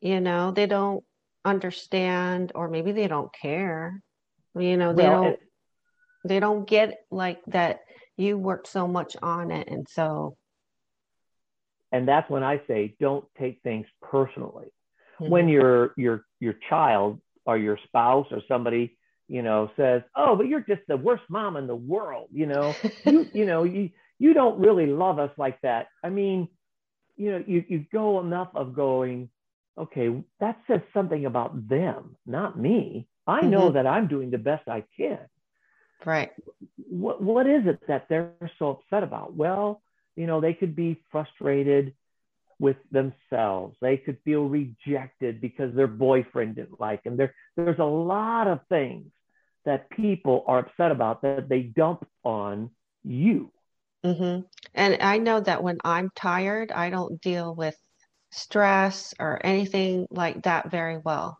[0.00, 1.02] You know, they don't
[1.44, 4.02] understand, or maybe they don't care.
[4.54, 5.40] You know, they well, don't, it,
[6.26, 7.80] they don't get like that
[8.16, 9.68] you worked so much on it.
[9.68, 10.36] And so.
[11.92, 14.68] And that's when I say, don't take things personally.
[15.20, 15.30] Mm-hmm.
[15.30, 18.98] When your, your, your child or your spouse or somebody
[19.30, 22.74] you know, says, "Oh, but you're just the worst mom in the world," you know,
[23.04, 25.86] you you know, you you don't really love us like that.
[26.02, 26.48] I mean,
[27.16, 29.30] you know, you you go enough of going,
[29.78, 30.10] okay,
[30.40, 33.06] that says something about them, not me.
[33.26, 33.74] I know mm-hmm.
[33.74, 35.20] that I'm doing the best I can.
[36.04, 36.32] Right.
[36.88, 39.34] What what is it that they're so upset about?
[39.36, 39.80] Well,
[40.16, 41.94] you know, they could be frustrated
[42.58, 43.76] with themselves.
[43.80, 47.16] They could feel rejected because their boyfriend didn't like them.
[47.16, 49.06] There, there's a lot of things
[49.64, 52.70] that people are upset about that they dump on
[53.04, 53.50] you.
[54.04, 54.42] Mm-hmm.
[54.74, 57.76] And I know that when I'm tired, I don't deal with
[58.30, 61.38] stress or anything like that very well.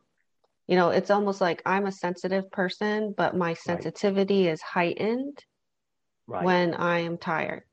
[0.67, 4.53] You know, it's almost like I'm a sensitive person, but my sensitivity right.
[4.53, 5.39] is heightened
[6.27, 6.45] right.
[6.45, 7.65] when I am tired.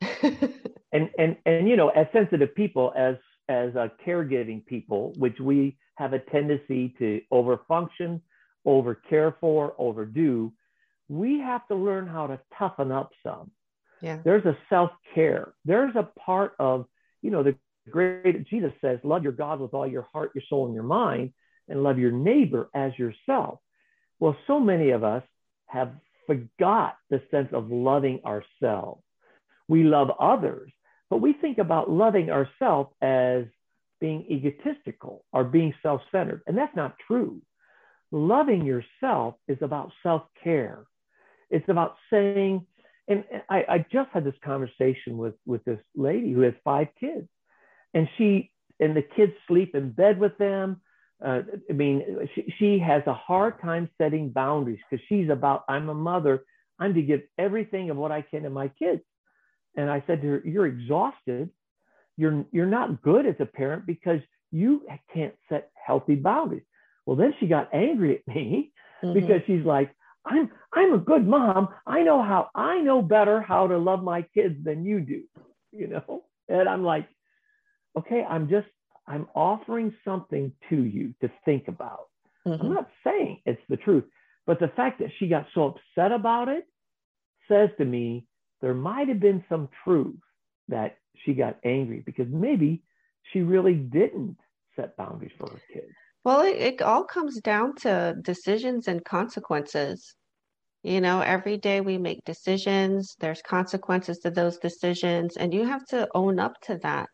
[0.02, 3.16] and and and you know, as sensitive people, as
[3.48, 8.20] as a caregiving people, which we have a tendency to overfunction
[8.64, 10.52] over care for, overdo,
[11.08, 13.50] we have to learn how to toughen up some.
[14.00, 14.18] Yeah.
[14.24, 15.52] There's a self care.
[15.64, 16.86] There's a part of,
[17.22, 17.56] you know, the
[17.90, 21.32] great Jesus says, love your God with all your heart, your soul, and your mind,
[21.68, 23.58] and love your neighbor as yourself.
[24.18, 25.22] Well, so many of us
[25.66, 25.92] have
[26.26, 29.02] forgot the sense of loving ourselves.
[29.68, 30.70] We love others,
[31.08, 33.44] but we think about loving ourselves as
[34.00, 36.42] being egotistical or being self centered.
[36.46, 37.42] And that's not true
[38.12, 40.84] loving yourself is about self care.
[41.50, 42.66] It's about saying,
[43.08, 47.26] and I, I, just had this conversation with, with this lady who has five kids,
[47.92, 50.80] and she and the kids sleep in bed with them.
[51.24, 55.88] Uh, I mean, she, she has a hard time setting boundaries because she's about, I'm
[55.90, 56.44] a mother,
[56.78, 59.02] I'm to give everything of what I can to my kids.
[59.76, 61.50] And I said to her, You're exhausted.
[62.16, 64.82] You're, you're not good as a parent because you
[65.12, 66.62] can't set healthy boundaries.
[67.10, 68.70] Well, then she got angry at me
[69.02, 69.18] mm-hmm.
[69.18, 69.92] because she's like,
[70.24, 71.70] I'm I'm a good mom.
[71.84, 75.22] I know how I know better how to love my kids than you do,
[75.72, 76.22] you know?
[76.48, 77.08] And I'm like,
[77.98, 78.68] okay, I'm just
[79.08, 82.06] I'm offering something to you to think about.
[82.46, 82.64] Mm-hmm.
[82.64, 84.04] I'm not saying it's the truth,
[84.46, 86.64] but the fact that she got so upset about it
[87.48, 88.24] says to me
[88.60, 90.14] there might have been some truth
[90.68, 92.84] that she got angry because maybe
[93.32, 94.36] she really didn't
[94.76, 95.92] set boundaries for her kids.
[96.22, 100.14] Well, it, it all comes down to decisions and consequences.
[100.82, 105.84] You know, every day we make decisions, there's consequences to those decisions, and you have
[105.86, 107.08] to own up to that.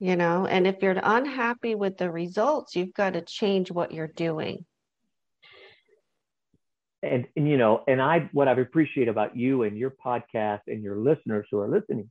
[0.00, 4.06] You know, and if you're unhappy with the results, you've got to change what you're
[4.06, 4.64] doing.
[7.02, 10.82] And, and you know, and I what I appreciate about you and your podcast and
[10.82, 12.10] your listeners who are listening,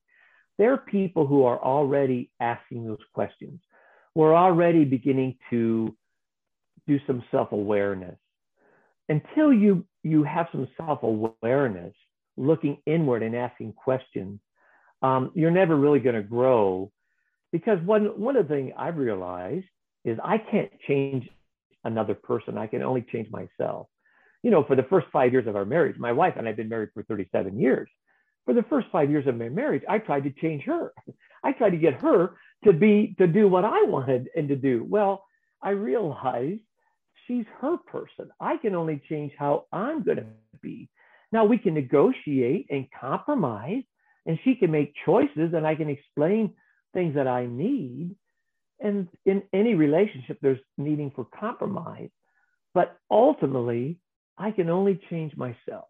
[0.57, 3.61] there are people who are already asking those questions
[4.17, 5.95] we're already beginning to
[6.87, 8.17] do some self-awareness.
[9.09, 11.93] Until you you have some self-awareness,
[12.35, 14.39] looking inward and asking questions,
[15.03, 16.91] um, you're never really going to grow.
[17.51, 19.67] Because one one of the things I've realized
[20.03, 21.29] is I can't change
[21.83, 22.57] another person.
[22.57, 23.85] I can only change myself.
[24.41, 26.69] You know, for the first five years of our marriage, my wife and I've been
[26.69, 27.87] married for 37 years.
[28.45, 30.91] For the first five years of my marriage, I tried to change her.
[31.43, 34.85] I tried to get her to be to do what I wanted and to do.
[34.87, 35.23] Well,
[35.61, 36.61] I realized
[37.25, 38.29] she's her person.
[38.39, 40.25] I can only change how I'm going to
[40.61, 40.89] be.
[41.31, 43.83] Now we can negotiate and compromise,
[44.25, 46.53] and she can make choices, and I can explain
[46.93, 48.15] things that I need.
[48.79, 52.09] And in any relationship, there's needing for compromise.
[52.73, 53.99] But ultimately,
[54.37, 55.87] I can only change myself.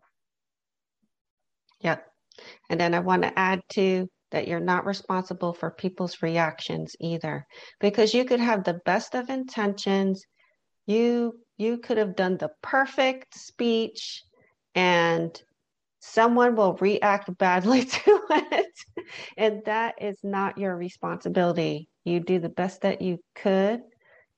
[1.81, 1.97] Yeah.
[2.69, 7.45] And then I want to add to that you're not responsible for people's reactions either.
[7.79, 10.25] Because you could have the best of intentions
[10.85, 14.23] you you could have done the perfect speech
[14.75, 15.41] and
[15.99, 18.73] someone will react badly to it.
[19.37, 21.89] And that is not your responsibility.
[22.05, 23.81] You do the best that you could.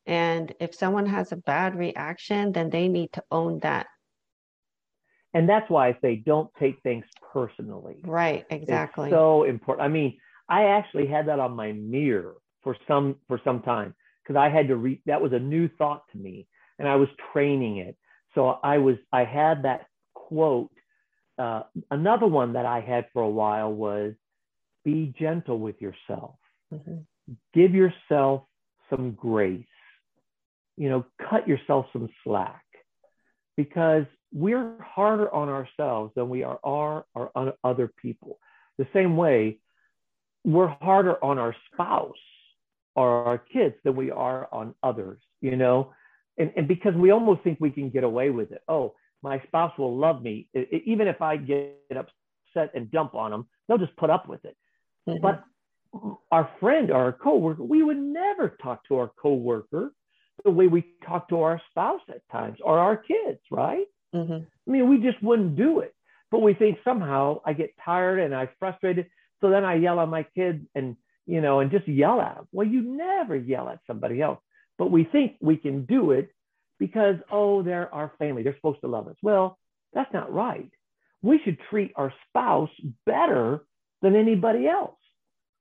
[0.06, 3.88] And if someone has a bad reaction then they need to own that
[5.34, 8.02] and that's why i say don't take things personally.
[8.04, 9.08] Right exactly.
[9.10, 9.86] it's so important.
[9.86, 10.18] I mean
[10.48, 14.68] i actually had that on my mirror for some for some time because i had
[14.68, 17.98] to read that was a new thought to me and i was training it.
[18.36, 20.72] So i was i had that quote
[21.38, 24.14] uh, another one that i had for a while was
[24.84, 26.36] be gentle with yourself.
[26.74, 27.00] Mm-hmm.
[27.54, 28.44] give yourself
[28.90, 29.66] some grace.
[30.78, 32.64] You know cut yourself some slack.
[33.58, 38.40] Because we're harder on ourselves than we are, are, are on other people.
[38.78, 39.60] The same way,
[40.44, 42.14] we're harder on our spouse
[42.96, 45.94] or our kids than we are on others, you know?
[46.38, 48.62] And, and because we almost think we can get away with it.
[48.68, 50.48] Oh, my spouse will love me.
[50.54, 54.30] It, it, even if I get upset and dump on them, they'll just put up
[54.30, 54.56] with it.
[55.08, 55.22] Mm-hmm.
[55.22, 55.44] But
[56.32, 59.92] our friend or our coworker, we would never talk to our coworker
[60.46, 63.88] the way we talk to our spouse at times or our kids, right?
[64.16, 64.34] Mm-hmm.
[64.34, 65.93] I mean, we just wouldn't do it.
[66.32, 69.07] But we think somehow I get tired and I'm frustrated.
[69.41, 70.95] So then I yell at my kids and,
[71.26, 72.47] you know, and just yell at them.
[72.51, 74.39] Well, you never yell at somebody else.
[74.78, 76.32] But we think we can do it
[76.78, 78.43] because, oh, they're our family.
[78.43, 79.16] They're supposed to love us.
[79.24, 79.57] Well,
[79.93, 80.72] that's not right.
[81.22, 82.70] We should treat our spouse
[83.05, 83.66] better
[84.01, 84.95] than anybody else.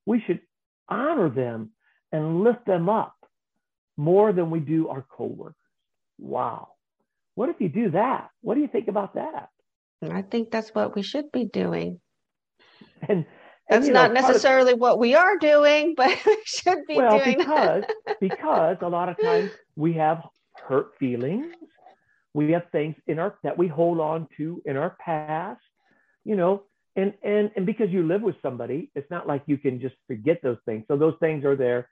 [0.06, 0.40] We should
[0.88, 1.70] honor them
[2.12, 3.16] and lift them up
[3.96, 5.54] more than we do our coworkers.
[6.18, 6.68] Wow.
[7.38, 8.30] What if you do that?
[8.40, 9.50] What do you think about that?
[10.02, 12.00] I think that's what we should be doing.
[13.08, 13.26] And,
[13.70, 17.18] and that's not know, necessarily of, what we are doing, but we should be well,
[17.18, 17.84] doing because
[18.20, 20.22] because a lot of times we have
[20.66, 21.54] hurt feelings,
[22.34, 25.60] we have things in our that we hold on to in our past,
[26.24, 26.64] you know,
[26.96, 30.40] and and and because you live with somebody, it's not like you can just forget
[30.42, 30.84] those things.
[30.88, 31.88] So those things are there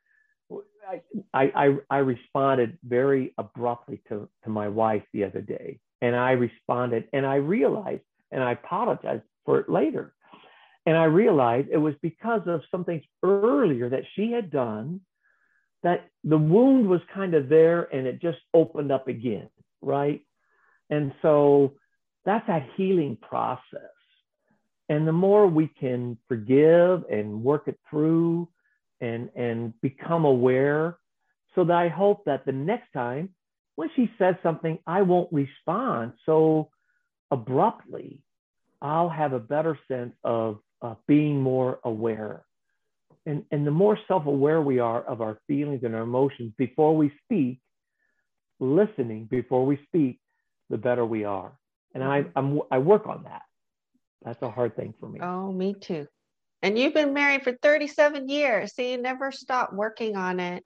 [1.34, 5.78] I, I, I responded very abruptly to, to my wife the other day.
[6.02, 10.14] And I responded and I realized, and I apologized for it later.
[10.84, 15.00] And I realized it was because of some things earlier that she had done
[15.82, 19.48] that the wound was kind of there and it just opened up again,
[19.82, 20.22] right?
[20.90, 21.74] And so
[22.24, 23.80] that's that healing process.
[24.88, 28.48] And the more we can forgive and work it through,
[29.00, 30.98] and and become aware
[31.54, 33.30] so that I hope that the next time
[33.76, 36.70] when she says something, I won't respond so
[37.30, 38.22] abruptly.
[38.82, 42.44] I'll have a better sense of uh, being more aware.
[43.26, 46.96] And, and the more self aware we are of our feelings and our emotions before
[46.96, 47.60] we speak,
[48.60, 50.20] listening before we speak,
[50.70, 51.52] the better we are.
[51.94, 53.42] And I, I'm, I work on that.
[54.24, 55.20] That's a hard thing for me.
[55.20, 56.06] Oh, me too.
[56.62, 60.64] And you've been married for 37 years, so you never stop working on it.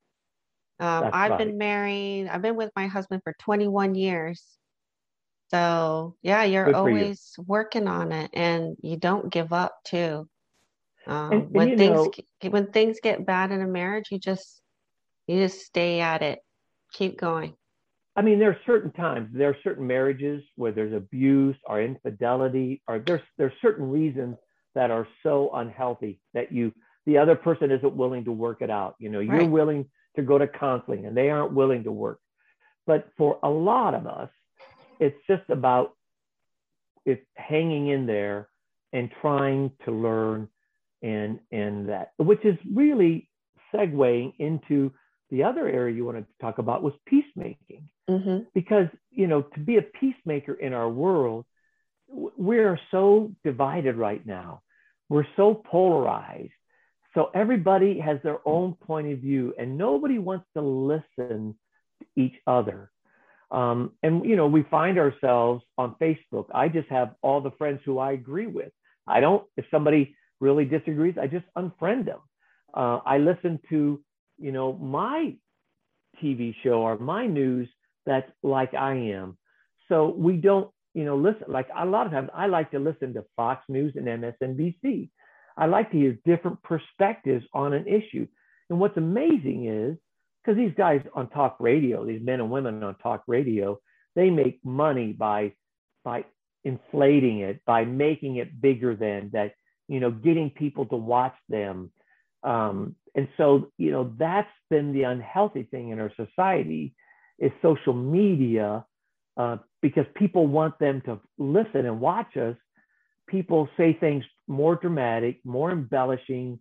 [0.78, 1.38] Um, I've right.
[1.38, 4.43] been married, I've been with my husband for 21 years.
[5.49, 7.45] So, yeah, you're always you.
[7.47, 10.28] working on it and you don't give up too.
[11.07, 12.09] Um, and, and when things
[12.43, 14.62] know, when things get bad in a marriage, you just
[15.26, 16.38] you just stay at it.
[16.93, 17.55] Keep going.
[18.16, 22.82] I mean, there are certain times, there are certain marriages where there's abuse or infidelity,
[22.86, 24.36] or there's there's certain reasons
[24.75, 26.73] that are so unhealthy that you
[27.07, 28.95] the other person isn't willing to work it out.
[28.99, 32.21] You know, you're willing to go to counseling and they aren't willing to work.
[32.87, 34.31] But for a lot of us,
[34.99, 35.97] it's just about
[37.05, 38.49] it's hanging in there
[38.93, 40.49] and trying to learn
[41.03, 43.29] and and that which is really
[43.75, 44.93] segueing into
[45.31, 48.39] the other area you wanted to talk about was peacemaking mm-hmm.
[48.55, 51.47] because you know to be a peacemaker in our world
[52.13, 54.63] we're so divided right now.
[55.09, 56.53] We're so polarized.
[57.15, 61.57] So everybody has their own point of view, and nobody wants to listen
[61.99, 62.91] to each other.
[63.51, 66.47] Um, and you know, we find ourselves on Facebook.
[66.55, 68.73] I just have all the friends who I agree with.
[69.09, 69.45] I don't.
[69.57, 72.21] If somebody really disagrees, I just unfriend them.
[72.73, 74.01] Uh, I listen to
[74.39, 75.35] you know my
[76.23, 77.69] TV show or my news
[78.07, 79.37] that's like I am.
[79.89, 83.14] So we don't you know, listen, like a lot of times I like to listen
[83.14, 85.11] to Fox News and MSNBC.
[85.57, 88.26] I like to hear different perspectives on an issue.
[88.68, 89.97] And what's amazing is
[90.43, 93.78] because these guys on talk radio, these men and women on talk radio,
[94.16, 95.53] they make money by
[96.05, 96.24] by
[96.64, 99.55] inflating it, by making it bigger than that,
[99.88, 101.91] you know, getting people to watch them.
[102.43, 106.95] Um, and so, you know, that's been the unhealthy thing in our society
[107.38, 108.84] is social media
[109.36, 112.57] uh, because people want them to listen and watch us.
[113.28, 116.59] People say things more dramatic, more embellishing.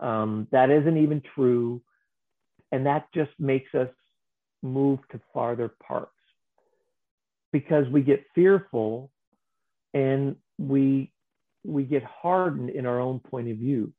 [0.00, 1.82] Um, that isn't even true.
[2.72, 3.88] And that just makes us
[4.62, 6.12] move to farther parts
[7.52, 9.10] because we get fearful
[9.94, 11.12] and we
[11.64, 13.92] we get hardened in our own point of view.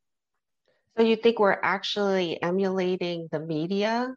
[0.98, 4.14] So you think we're actually emulating the media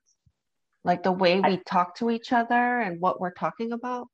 [0.84, 4.08] like the way we I, talk to each other and what we're talking about?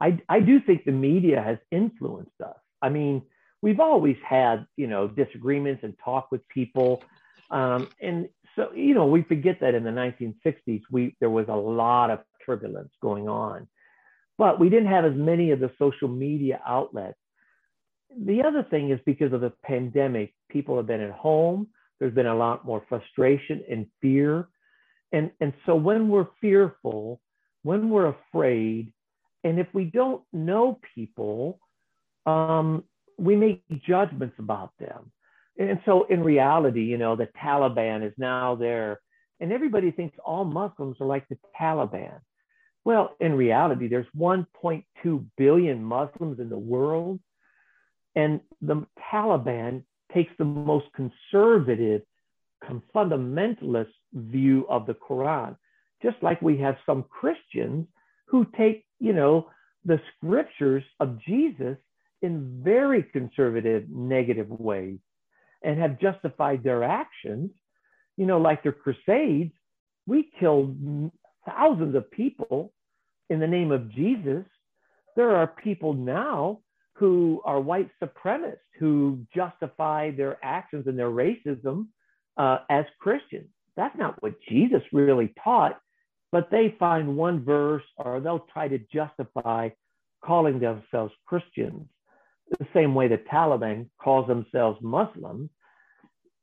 [0.00, 2.56] I, I do think the media has influenced us.
[2.82, 3.22] I mean,
[3.62, 7.02] we've always had, you know, disagreements and talk with people.
[7.50, 11.54] Um, and so, you know, we forget that in the 1960s, we, there was a
[11.54, 13.66] lot of turbulence going on,
[14.38, 17.18] but we didn't have as many of the social media outlets.
[18.18, 21.68] The other thing is because of the pandemic, people have been at home.
[21.98, 24.48] There's been a lot more frustration and fear
[25.12, 27.20] and, and so when we're fearful,
[27.62, 28.92] when we're afraid,
[29.46, 31.60] and if we don't know people,
[32.26, 32.82] um,
[33.16, 35.12] we make judgments about them.
[35.58, 39.00] And so in reality, you know, the Taliban is now there,
[39.38, 42.18] and everybody thinks all Muslims are like the Taliban.
[42.84, 47.20] Well, in reality, there's 1.2 billion Muslims in the world,
[48.16, 52.02] and the Taliban takes the most conservative,
[52.94, 55.56] fundamentalist view of the Quran.
[56.02, 57.86] Just like we have some Christians
[58.26, 59.48] who take, you know,
[59.84, 61.76] the scriptures of Jesus
[62.22, 64.98] in very conservative, negative ways
[65.62, 67.50] and have justified their actions,
[68.16, 69.52] you know, like their crusades.
[70.06, 71.10] We killed
[71.44, 72.72] thousands of people
[73.30, 74.44] in the name of Jesus.
[75.16, 76.60] There are people now
[76.94, 81.86] who are white supremacists who justify their actions and their racism
[82.36, 83.48] uh, as Christians.
[83.76, 85.78] That's not what Jesus really taught,
[86.32, 89.68] but they find one verse or they'll try to justify
[90.24, 91.86] calling themselves Christians
[92.58, 95.50] the same way the Taliban calls themselves Muslims.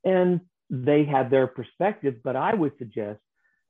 [0.04, 3.20] And they have their perspective, but I would suggest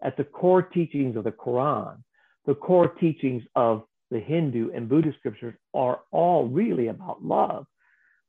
[0.03, 1.99] at the core teachings of the Quran,
[2.47, 7.67] the core teachings of the Hindu and Buddhist scriptures are all really about love.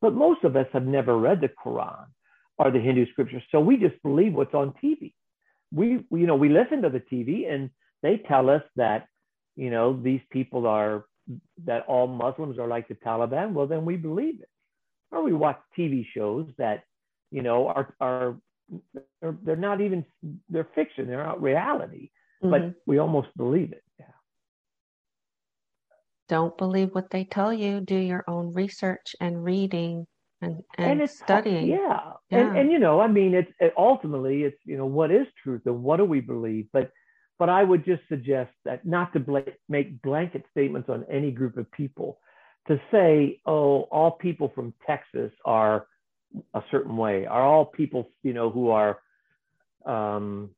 [0.01, 2.05] But most of us have never read the Quran
[2.57, 5.13] or the Hindu scriptures, so we just believe what's on TV
[5.75, 7.69] we, you know, we listen to the TV and
[8.01, 9.07] they tell us that,
[9.55, 11.05] you know, these people are,
[11.65, 13.51] that all Muslims are like the Taliban.
[13.51, 14.49] Well, then we believe it.
[15.11, 16.83] Or we watch TV shows that,
[17.31, 18.35] you know, are, are,
[19.21, 20.05] they're, they're not even,
[20.49, 22.09] they're fiction, they're not reality,
[22.43, 22.51] mm-hmm.
[22.51, 23.83] but we almost believe it.
[23.99, 24.05] Yeah.
[26.29, 27.81] Don't believe what they tell you.
[27.81, 30.07] Do your own research and reading
[30.45, 31.67] and, and, and it's studying.
[31.67, 32.11] Yeah.
[32.29, 32.39] yeah.
[32.39, 35.61] And, and, you know, I mean, it's it, ultimately it's, you know, what is truth
[35.65, 36.67] and what do we believe?
[36.71, 36.91] But,
[37.39, 41.57] but I would just suggest that not to bl- make blanket statements on any group
[41.57, 42.19] of people
[42.67, 45.87] to say, oh, all people from Texas are
[46.53, 48.99] a certain way, are all people, you know, who are,
[49.85, 50.49] um,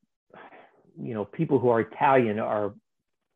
[1.00, 2.74] you know, people who are Italian are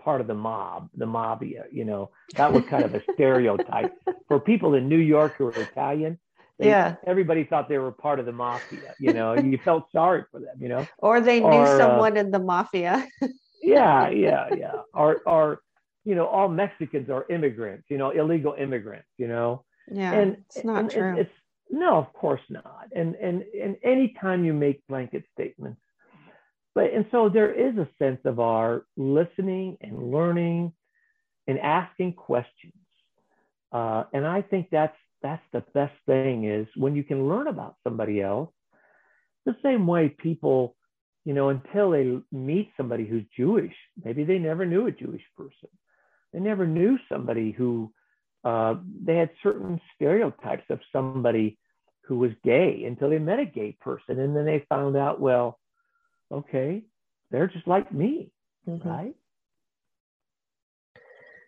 [0.02, 3.93] part of the mob, the mafia, you know, that was kind of a stereotype
[4.28, 6.20] for people in New York who are Italian.
[6.62, 6.95] They, yeah.
[7.07, 10.55] Everybody thought they were part of the mafia, you know, you felt sorry for them,
[10.59, 10.88] you know.
[10.99, 13.07] Or they knew or, uh, someone uh, in the mafia.
[13.64, 14.82] yeah, yeah, yeah.
[14.93, 15.62] Or, or,
[16.05, 19.66] you know, all Mexicans are immigrants, you know, illegal immigrants, you know.
[19.91, 20.14] Yeah.
[20.14, 21.18] And it's not and, true.
[21.18, 21.32] It's
[21.72, 22.88] no, of course not.
[22.93, 25.82] And and and anytime you make blanket statements,
[26.76, 30.74] but and so there is a sense of our listening and learning
[31.47, 32.74] and asking questions.
[33.72, 37.76] Uh, and I think that's that's the best thing is when you can learn about
[37.84, 38.49] somebody else
[39.45, 40.76] the same way people
[41.26, 45.69] you know until they meet somebody who's jewish maybe they never knew a jewish person.
[46.34, 47.91] They never knew somebody who
[48.43, 51.59] uh, they had certain stereotypes of somebody
[52.05, 54.17] who was gay until they met a gay person.
[54.19, 55.59] And then they found out well
[56.32, 56.84] okay
[57.30, 58.32] they're just like me
[58.67, 58.88] mm-hmm.
[58.88, 59.15] right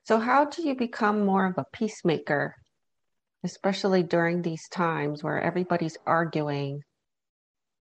[0.03, 2.55] so how do you become more of a peacemaker
[3.43, 6.81] especially during these times where everybody's arguing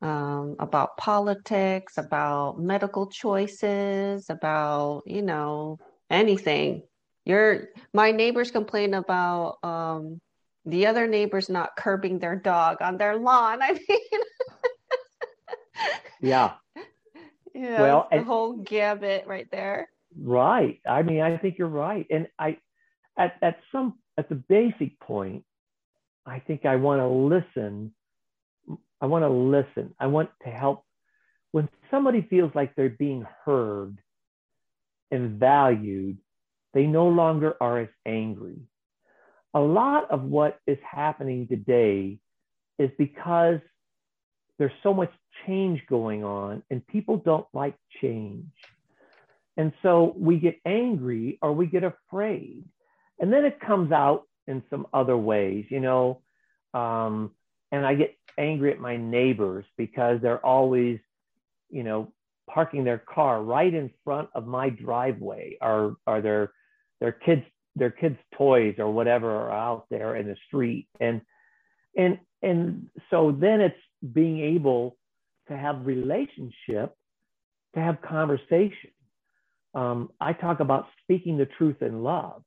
[0.03, 6.83] um, about politics, about medical choices, about, you know, anything.
[7.25, 10.21] Your my neighbors complain about um,
[10.65, 13.61] the other neighbors not curbing their dog on their lawn.
[13.63, 14.21] I mean,
[16.21, 16.53] yeah.
[17.53, 19.89] Yeah, well, the and, whole gambit right there.
[20.19, 20.81] Right.
[20.89, 22.07] I mean, I think you're right.
[22.11, 22.59] And I,
[23.19, 25.45] at, at some, at the basic point,
[26.27, 27.93] I think I want to listen.
[29.01, 29.95] I want to listen.
[29.99, 30.85] I want to help
[31.53, 33.99] when somebody feels like they're being heard
[35.11, 36.19] and valued,
[36.75, 38.61] they no longer are as angry.
[39.55, 42.19] A lot of what is happening today
[42.79, 43.59] is because
[44.59, 45.11] there's so much
[45.47, 48.45] change going on and people don't like change.
[49.61, 52.65] And so we get angry or we get afraid.
[53.19, 56.23] And then it comes out in some other ways, you know.
[56.73, 57.33] Um,
[57.71, 60.99] and I get angry at my neighbors because they're always
[61.71, 62.13] you know,
[62.49, 66.53] parking their car right in front of my driveway or, or their,
[67.01, 67.43] their kids,
[67.77, 70.89] their kids' toys or whatever are out there in the street.
[71.01, 71.21] And,
[71.97, 73.77] and, and so then it's
[74.13, 74.97] being able
[75.49, 76.95] to have relationship,
[77.75, 78.91] to have conversation.
[79.75, 82.43] Um, I talk about speaking the truth in love.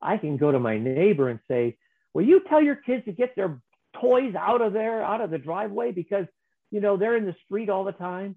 [0.00, 1.76] I can go to my neighbor and say,
[2.12, 3.60] will you tell your kids to get their
[4.00, 6.26] toys out of there, out of the driveway because,
[6.70, 8.36] you know, they're in the street all the time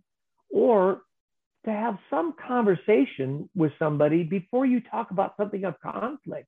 [0.50, 1.02] or
[1.66, 6.48] to have some conversation with somebody before you talk about something of conflict.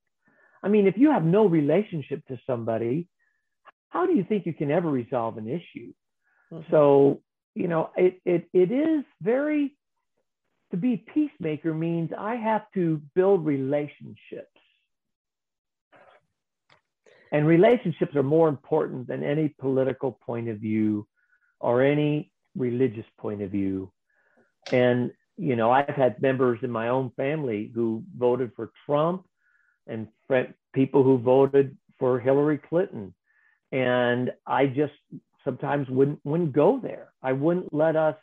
[0.63, 3.07] I mean, if you have no relationship to somebody,
[3.89, 5.93] how do you think you can ever resolve an issue?
[6.51, 6.71] Mm-hmm.
[6.71, 7.21] So,
[7.55, 9.75] you know, it, it, it is very,
[10.71, 14.47] to be peacemaker means I have to build relationships.
[17.31, 21.07] And relationships are more important than any political point of view
[21.59, 23.91] or any religious point of view.
[24.71, 29.25] And, you know, I've had members in my own family who voted for Trump
[29.87, 30.07] and
[30.73, 33.13] people who voted for Hillary Clinton.
[33.71, 34.93] And I just
[35.43, 37.09] sometimes wouldn't, wouldn't go there.
[37.21, 38.15] I wouldn't let us,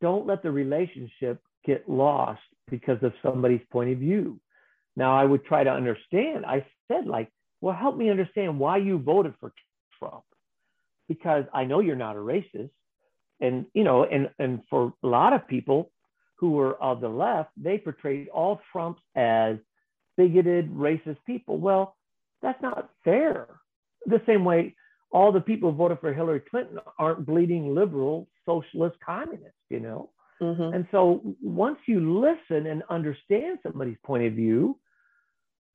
[0.00, 4.40] don't let the relationship get lost because of somebody's point of view.
[4.96, 6.46] Now, I would try to understand.
[6.46, 9.52] I said, like, well, help me understand why you voted for
[9.98, 10.24] Trump
[11.08, 12.70] because I know you're not a racist
[13.40, 15.90] and you know, and and for a lot of people
[16.36, 19.56] who were of the left, they portrayed all Trumps as
[20.16, 21.58] bigoted, racist people.
[21.58, 21.96] Well,
[22.42, 23.48] that's not fair.
[24.06, 24.74] The same way
[25.12, 30.10] all the people who voted for Hillary Clinton aren't bleeding liberal, socialist, communists, you know?
[30.42, 30.74] Mm-hmm.
[30.74, 34.78] And so once you listen and understand somebody's point of view,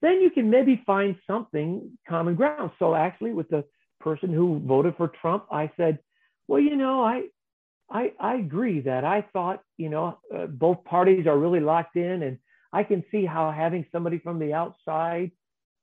[0.02, 2.72] then you can maybe find something common ground.
[2.80, 3.64] So actually, with the
[4.00, 6.00] person who voted for Trump, I said,
[6.48, 7.24] well, you know, I
[7.92, 12.24] I, I agree that I thought, you know, uh, both parties are really locked in,
[12.24, 12.38] and
[12.72, 15.32] I can see how having somebody from the outside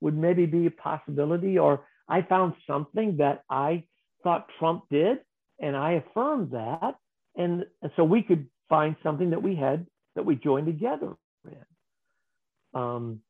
[0.00, 1.58] would maybe be a possibility.
[1.58, 3.84] Or I found something that I
[4.22, 5.18] thought Trump did,
[5.60, 6.94] and I affirmed that.
[7.36, 7.64] And
[7.96, 11.14] so we could find something that we had that we joined together
[11.44, 12.80] in.
[12.80, 13.20] Um,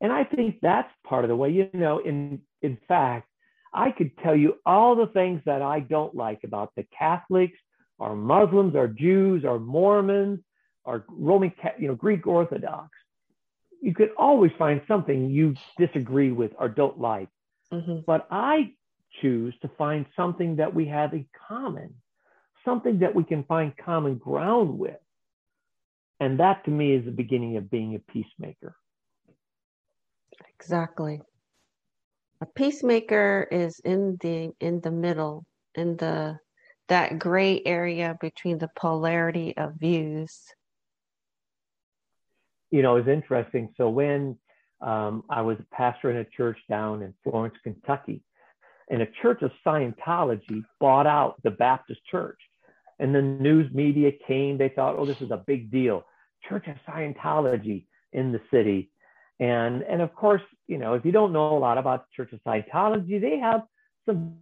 [0.00, 3.28] and I think that's part of the way, you know, in, in fact,
[3.72, 7.58] I could tell you all the things that I don't like about the Catholics
[7.98, 10.40] are Muslims, are Jews, are Mormons,
[10.84, 12.90] are Roman, you know, Greek Orthodox.
[13.80, 17.28] You could always find something you disagree with or don't like.
[17.72, 18.00] Mm-hmm.
[18.06, 18.72] But I
[19.20, 21.94] choose to find something that we have in common,
[22.64, 24.96] something that we can find common ground with.
[26.20, 28.76] And that to me is the beginning of being a peacemaker.
[30.54, 31.20] Exactly.
[32.40, 35.44] A peacemaker is in the in the middle,
[35.74, 36.38] in the
[36.88, 40.44] that gray area between the polarity of views?
[42.70, 43.72] You know, it's interesting.
[43.76, 44.36] So when
[44.80, 48.22] um, I was a pastor in a church down in Florence, Kentucky,
[48.90, 52.38] and a church of Scientology bought out the Baptist church.
[53.02, 56.04] And the news media came, they thought, oh, this is a big deal.
[56.48, 58.90] Church of Scientology in the city.
[59.40, 62.40] And, and of course, you know, if you don't know a lot about Church of
[62.46, 63.62] Scientology, they have
[64.06, 64.36] some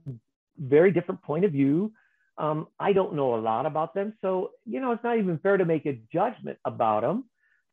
[0.58, 1.92] very different point of view
[2.40, 4.14] um, I don't know a lot about them.
[4.22, 7.24] So, you know, it's not even fair to make a judgment about them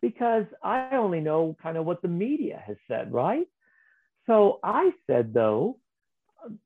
[0.02, 3.48] because I only know kind of what the media has said, right?
[4.26, 5.80] So I said, though,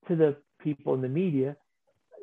[0.07, 1.55] to the people in the media,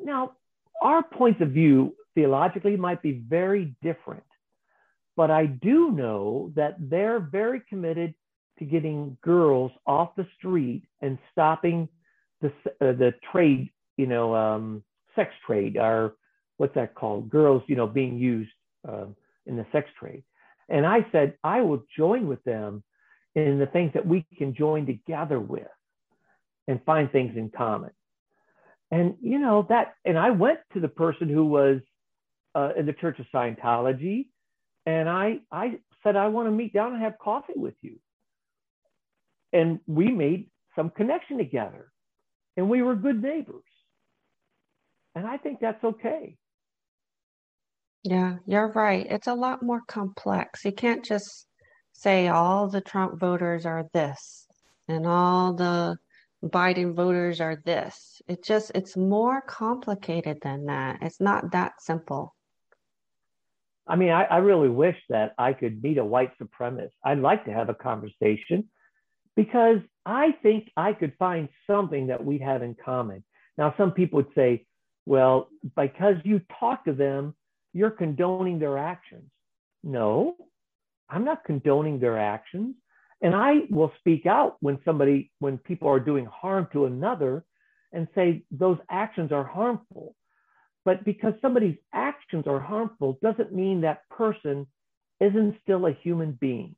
[0.03, 0.33] now
[0.81, 4.23] our points of view theologically might be very different,
[5.15, 8.13] but I do know that they're very committed
[8.59, 11.87] to getting girls off the street and stopping
[12.41, 12.47] the,
[12.81, 14.83] uh, the trade, you know, um,
[15.15, 16.15] sex trade or
[16.57, 17.29] what's that called?
[17.29, 18.51] Girls, you know, being used
[18.87, 19.05] uh,
[19.45, 20.23] in the sex trade.
[20.67, 22.83] And I said, I will join with them
[23.35, 25.67] in the things that we can join together with
[26.67, 27.91] and find things in common.
[28.91, 31.81] And you know that, and I went to the person who was
[32.55, 34.27] uh, in the Church of Scientology,
[34.85, 37.99] and I I said I want to meet down and have coffee with you.
[39.53, 41.91] And we made some connection together,
[42.57, 43.63] and we were good neighbors.
[45.15, 46.37] And I think that's okay.
[48.03, 49.05] Yeah, you're right.
[49.09, 50.63] It's a lot more complex.
[50.63, 51.45] You can't just
[51.93, 54.47] say all the Trump voters are this
[54.87, 55.97] and all the
[56.43, 58.21] Biden voters are this.
[58.27, 60.99] It just it's more complicated than that.
[61.01, 62.35] It's not that simple.
[63.87, 66.91] I mean, I, I really wish that I could meet a white supremacist.
[67.03, 68.69] I'd like to have a conversation
[69.35, 73.23] because I think I could find something that we'd have in common.
[73.57, 74.65] Now, some people would say,
[75.05, 77.35] well, because you talk to them,
[77.73, 79.29] you're condoning their actions.
[79.83, 80.35] No,
[81.09, 82.75] I'm not condoning their actions.
[83.21, 87.43] And I will speak out when somebody, when people are doing harm to another
[87.91, 90.15] and say those actions are harmful.
[90.85, 94.67] But because somebody's actions are harmful doesn't mean that person
[95.19, 96.75] isn't still a human being.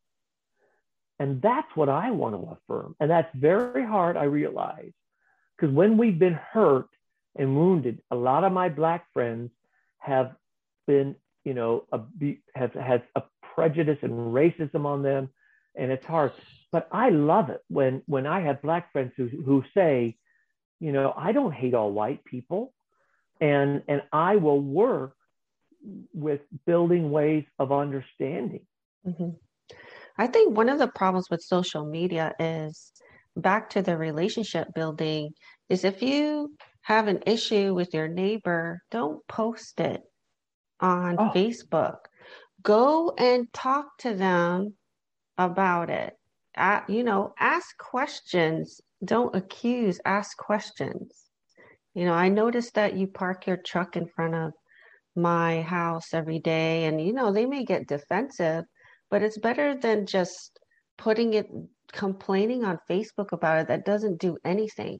[1.20, 2.96] And that's what I want to affirm.
[3.00, 4.92] And that's very hard, I realize.
[5.56, 6.90] Because when we've been hurt
[7.36, 9.52] and wounded, a lot of my Black friends
[10.00, 10.34] have
[10.88, 11.16] been,
[11.46, 12.02] you know, a,
[12.56, 13.22] has, has a
[13.54, 15.30] prejudice and racism on them
[15.76, 16.34] and it's hard.
[16.72, 20.18] But I love it when when I have black friends who who say,
[20.80, 22.74] you know, I don't hate all white people,
[23.40, 25.16] and and I will work
[26.14, 28.66] with building ways of understanding.
[29.06, 29.32] Mm-hmm.
[30.18, 32.92] I think one of the problems with social media is
[33.36, 35.32] back to the relationship building
[35.70, 40.02] is if you have an issue with your neighbor, don't post it
[40.80, 41.32] on oh.
[41.34, 41.98] Facebook.
[42.62, 44.76] Go and talk to them
[45.46, 46.14] about it.
[46.88, 48.82] You know, ask questions.
[49.04, 51.12] Don't accuse, ask questions.
[51.94, 54.54] You know, I noticed that you park your truck in front of
[55.16, 58.64] my house every day, and, you know, they may get defensive,
[59.10, 60.58] but it's better than just
[60.98, 61.48] putting it,
[61.92, 65.00] complaining on Facebook about it that doesn't do anything.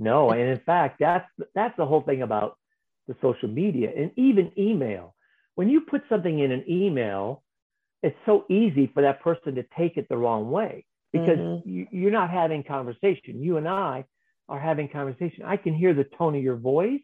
[0.00, 2.58] No, and in fact, that's that's the whole thing about
[3.06, 5.14] the social media and even email.
[5.54, 7.43] When you put something in an email,
[8.04, 11.68] it's so easy for that person to take it the wrong way because mm-hmm.
[11.68, 13.42] you, you're not having conversation.
[13.42, 14.04] You and I
[14.46, 15.42] are having conversation.
[15.46, 17.00] I can hear the tone of your voice.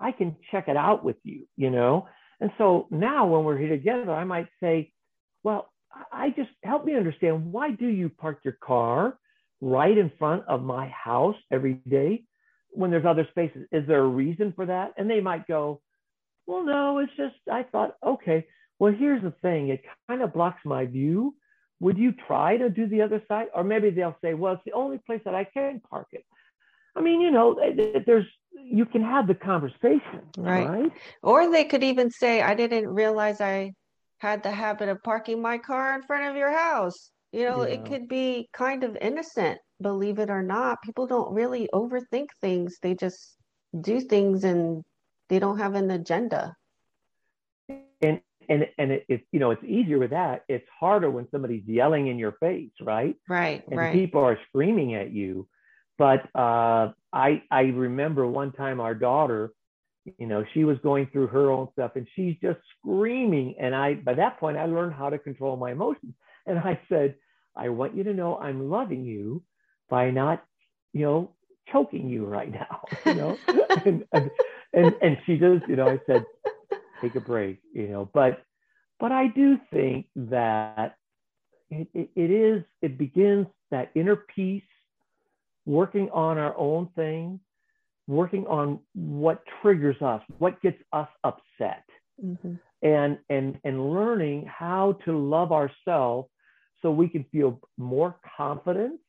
[0.00, 2.06] I can check it out with you, you know?
[2.40, 4.92] And so now when we're here together, I might say,
[5.42, 5.72] well,
[6.12, 9.18] I just help me understand why do you park your car
[9.60, 12.22] right in front of my house every day
[12.70, 13.66] when there's other spaces?
[13.72, 14.92] Is there a reason for that?
[14.96, 15.80] And they might go,
[16.46, 18.46] well, no, it's just, I thought, okay
[18.78, 21.34] well, here's the thing, it kind of blocks my view.
[21.80, 23.46] Would you try to do the other side?
[23.54, 26.24] Or maybe they'll say, well, it's the only place that I can park it.
[26.96, 27.56] I mean, you know,
[28.06, 28.26] there's
[28.60, 30.68] you can have the conversation, right?
[30.68, 30.92] right?
[31.22, 33.74] Or they could even say, I didn't realize I
[34.18, 37.10] had the habit of parking my car in front of your house.
[37.32, 37.74] You know, yeah.
[37.74, 40.82] it could be kind of innocent, believe it or not.
[40.82, 42.78] People don't really overthink things.
[42.82, 43.36] They just
[43.80, 44.82] do things and
[45.28, 46.56] they don't have an agenda.
[48.48, 50.44] And and it, it, you know it's easier with that.
[50.48, 53.16] It's harder when somebody's yelling in your face right?
[53.28, 53.92] Right and right.
[53.92, 55.46] people are screaming at you.
[55.98, 59.52] But uh, i i remember one time our daughter
[60.18, 63.54] you know she was going through her own stuff and she's just screaming.
[63.60, 66.14] And i by that point i learned how to control my emotions.
[66.46, 67.14] And i said
[67.56, 69.42] i want you to know i'm loving you
[69.90, 70.44] by not
[70.92, 71.30] you know
[71.70, 73.38] choking you right now you know?
[73.84, 74.30] And, and,
[74.72, 76.24] and and she just you know i said
[77.00, 78.10] take a break, you know.
[78.12, 78.42] But
[79.00, 80.96] but I do think that
[81.70, 84.62] it, it, it is it begins that inner peace,
[85.66, 87.40] working on our own thing,
[88.06, 91.84] working on what triggers us, what gets us upset,
[92.24, 92.54] mm-hmm.
[92.82, 96.28] and and and learning how to love ourselves
[96.80, 99.00] so we can feel more confidence,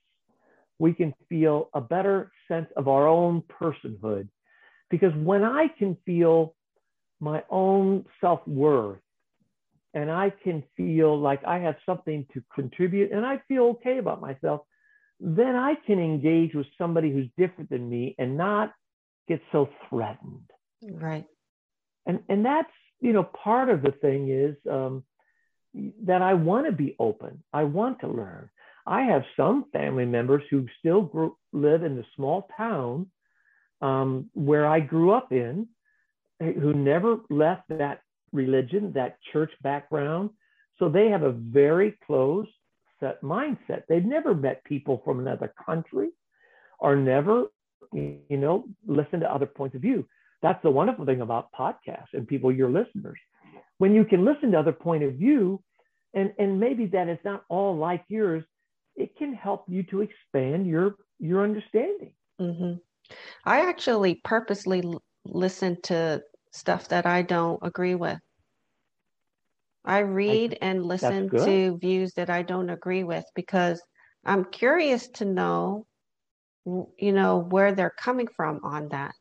[0.79, 4.27] we can feel a better sense of our own personhood.
[4.89, 6.55] Because when I can feel
[7.19, 8.99] my own self worth
[9.93, 14.21] and I can feel like I have something to contribute and I feel okay about
[14.21, 14.61] myself,
[15.19, 18.73] then I can engage with somebody who's different than me and not
[19.27, 20.49] get so threatened.
[20.83, 21.25] Right.
[22.05, 25.03] And and that's you know part of the thing is um,
[26.03, 27.43] that I want to be open.
[27.53, 28.49] I want to learn.
[28.85, 33.11] I have some family members who still grew, live in the small town
[33.81, 35.67] um, where I grew up in,
[36.39, 40.29] who never left that religion, that church background.
[40.77, 42.47] So they have a very close
[43.23, 43.83] mindset.
[43.87, 46.09] They've never met people from another country
[46.79, 47.45] or never,
[47.93, 50.05] you know, listened to other points of view.
[50.41, 53.19] That's the wonderful thing about podcasts and people, your listeners.
[53.77, 55.61] When you can listen to other point of view,
[56.13, 58.43] and, and maybe that is not all like yours,
[58.95, 62.13] it can help you to expand your your understanding.
[62.39, 62.73] Mm-hmm.
[63.45, 66.21] I actually purposely l- listen to
[66.51, 68.19] stuff that I don't agree with.
[69.85, 73.81] I read I, and listen to views that I don't agree with because
[74.25, 75.85] I'm curious to know,
[76.65, 79.13] you know, where they're coming from on that.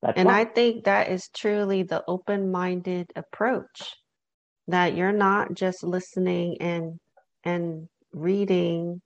[0.00, 0.46] That's and right.
[0.46, 3.94] I think that is truly the open minded approach
[4.68, 6.98] that you're not just listening and
[7.44, 9.00] and reading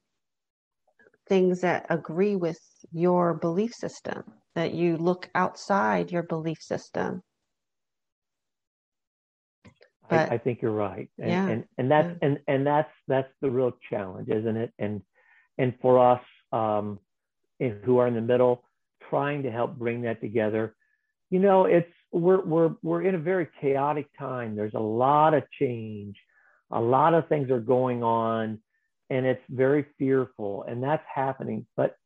[1.29, 2.59] things that agree with
[2.93, 4.23] your belief system
[4.57, 7.23] that you look outside your belief system.
[10.09, 11.11] But, I, I, think you're right.
[11.19, 12.29] And yeah, and, and that's yeah.
[12.29, 14.73] and and that's that's the real challenge isn't it?
[14.79, 15.03] And
[15.59, 16.99] and for us um
[17.85, 18.63] who are in the middle
[19.11, 20.77] trying to help bring that together
[21.31, 24.55] you know it's we're we're we're in a very chaotic time.
[24.55, 26.17] There's a lot of change.
[26.71, 28.61] A lot of things are going on
[29.11, 31.67] and it's very fearful and that's happening.
[31.77, 31.97] But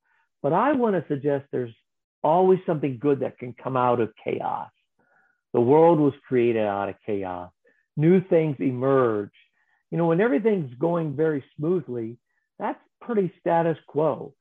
[0.43, 1.75] but i want to suggest there's
[2.23, 4.71] always something good that can come out of chaos.
[5.53, 7.51] The world was created out of chaos.
[7.97, 9.33] New things emerge.
[9.91, 12.19] You know when everything's going very smoothly
[12.59, 14.35] that's pretty status quo.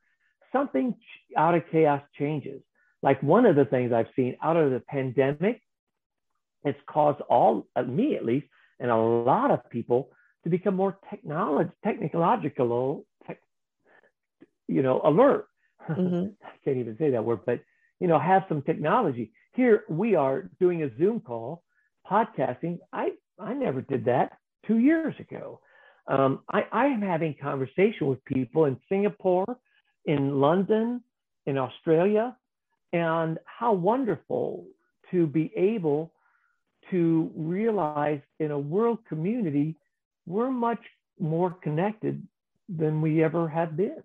[0.52, 0.96] Something
[1.38, 2.62] out of chaos changes.
[3.02, 5.62] Like one of the things i've seen out of the pandemic
[6.64, 8.48] it's caused all me at least
[8.80, 10.10] and a lot of people
[10.44, 13.40] to become more technology, technological, tech,
[14.68, 15.48] you know, alert.
[15.90, 16.28] Mm-hmm.
[16.46, 17.62] I can't even say that word, but
[18.00, 19.32] you know, have some technology.
[19.54, 21.64] Here we are doing a Zoom call,
[22.10, 22.80] podcasting.
[22.94, 25.60] I I never did that two years ago.
[26.08, 29.58] Um, I, I am having conversation with people in Singapore,
[30.06, 31.04] in London,
[31.46, 32.36] in Australia,
[32.94, 34.66] and how wonderful
[35.12, 36.12] to be able
[36.90, 39.76] to realize in a world community
[40.26, 40.82] we're much
[41.20, 42.26] more connected
[42.68, 44.02] than we ever have been.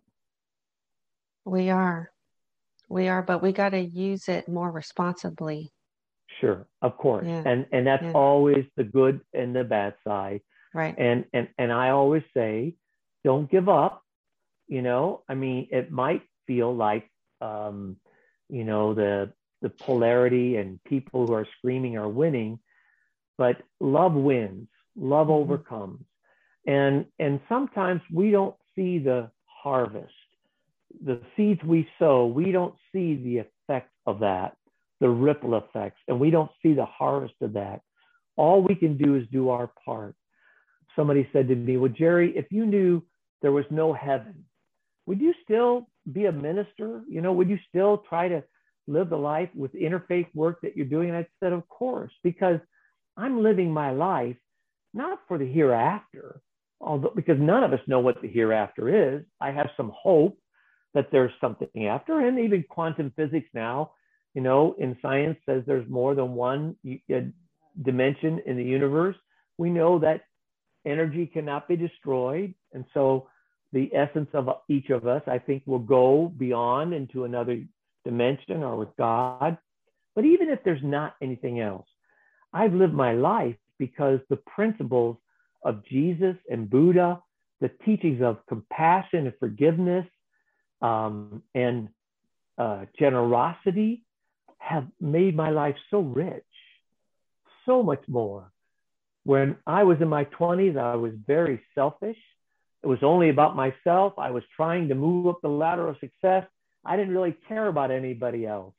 [1.44, 2.10] We are.
[2.94, 5.72] We are, but we got to use it more responsibly.
[6.40, 7.26] Sure, of course.
[7.26, 7.42] Yeah.
[7.44, 8.12] And and that's yeah.
[8.12, 10.40] always the good and the bad side.
[10.72, 10.94] Right.
[10.96, 12.74] And and and I always say
[13.24, 14.02] don't give up.
[14.68, 17.96] You know, I mean, it might feel like um,
[18.48, 22.58] you know, the the polarity and people who are screaming are winning,
[23.36, 24.68] but love wins.
[24.96, 25.50] Love mm-hmm.
[25.52, 26.04] overcomes
[26.66, 30.12] and and sometimes we don't see the harvest
[31.02, 34.56] the seeds we sow we don't see the effect of that
[35.00, 37.80] the ripple effects and we don't see the harvest of that.
[38.36, 40.14] All we can do is do our part.
[40.96, 43.02] Somebody said to me well jerry if you knew
[43.42, 44.44] there was no heaven
[45.06, 47.02] would you still be a minister?
[47.08, 48.42] You know would you still try to
[48.86, 51.08] live the life with interfaith work that you're doing?
[51.08, 52.60] And i said of course because
[53.16, 54.36] i'm living my life
[54.92, 56.40] not for the hereafter
[56.84, 60.38] although because none of us know what the hereafter is, I have some hope
[60.94, 62.20] that there's something after.
[62.20, 63.92] And even quantum physics now,
[64.34, 66.76] you know, in science says there's more than one
[67.12, 67.20] uh,
[67.82, 69.16] dimension in the universe.
[69.58, 70.22] We know that
[70.86, 72.54] energy cannot be destroyed.
[72.72, 73.28] And so
[73.72, 77.62] the essence of each of us, I think, will go beyond into another
[78.04, 79.58] dimension or with God.
[80.14, 81.86] But even if there's not anything else,
[82.52, 85.16] I've lived my life because the principles
[85.64, 87.20] of Jesus and Buddha,
[87.60, 90.06] the teachings of compassion and forgiveness
[90.84, 91.88] um, and
[92.58, 94.02] uh, generosity
[94.58, 96.44] have made my life so rich,
[97.64, 98.52] so much more.
[99.24, 102.18] When I was in my 20s, I was very selfish.
[102.82, 104.12] It was only about myself.
[104.18, 106.44] I was trying to move up the ladder of success.
[106.84, 108.74] I didn't really care about anybody else.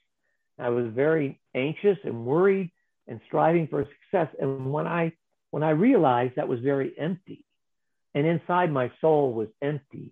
[0.60, 2.72] I was very anxious and worried
[3.08, 4.34] and striving for success.
[4.40, 5.14] And when I
[5.50, 7.44] when I realized that was very empty
[8.14, 10.12] and inside my soul was empty,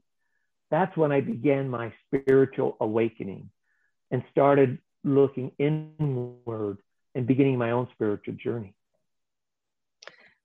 [0.73, 3.51] that's when I began my spiritual awakening
[4.09, 6.79] and started looking inward
[7.13, 8.73] and beginning my own spiritual journey.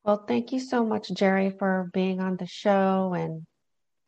[0.05, 3.47] Well, thank you so much, Jerry, for being on the show and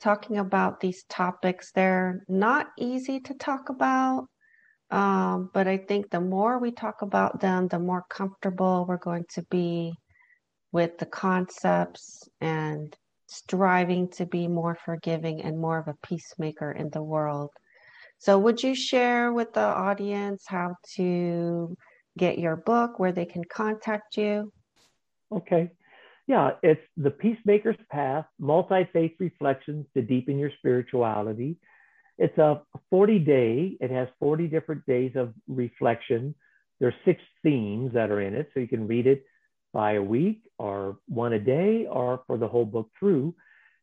[0.02, 1.72] talking about these topics.
[1.72, 4.26] They're not easy to talk about,
[4.90, 9.24] um, but I think the more we talk about them, the more comfortable we're going
[9.36, 9.94] to be
[10.70, 12.94] with the concepts and
[13.30, 17.50] striving to be more forgiving and more of a peacemaker in the world.
[18.18, 21.76] So, would you share with the audience how to
[22.18, 24.52] get your book, where they can contact you?
[25.32, 25.70] Okay.
[26.26, 31.56] yeah, it's the Peacemaker's Path, multi faith reflections to deepen your spirituality.
[32.18, 36.34] It's a 40 day, it has 40 different days of reflection.
[36.80, 39.24] There's six themes that are in it, so you can read it
[39.72, 43.34] by a week or one a day or for the whole book through.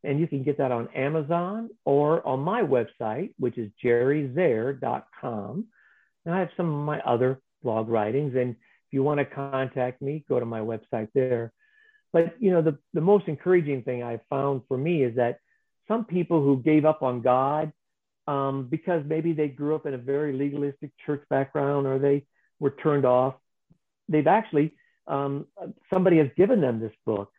[0.03, 5.65] And you can get that on Amazon or on my website, which is jerryzare.com.
[6.25, 8.35] And I have some of my other blog writings.
[8.35, 11.51] And if you want to contact me, go to my website there.
[12.13, 15.39] But you know, the, the most encouraging thing I found for me is that
[15.87, 17.71] some people who gave up on God
[18.27, 22.25] um, because maybe they grew up in a very legalistic church background or they
[22.59, 23.35] were turned off,
[24.09, 24.73] they've actually
[25.07, 25.45] um,
[25.91, 27.31] somebody has given them this book,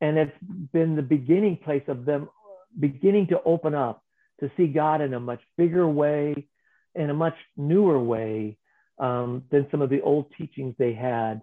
[0.00, 0.36] and it's
[0.72, 2.28] been the beginning place of them
[2.78, 4.02] beginning to open up
[4.40, 6.48] to see God in a much bigger way,
[6.94, 8.58] in a much newer way
[8.98, 11.42] um, than some of the old teachings they had,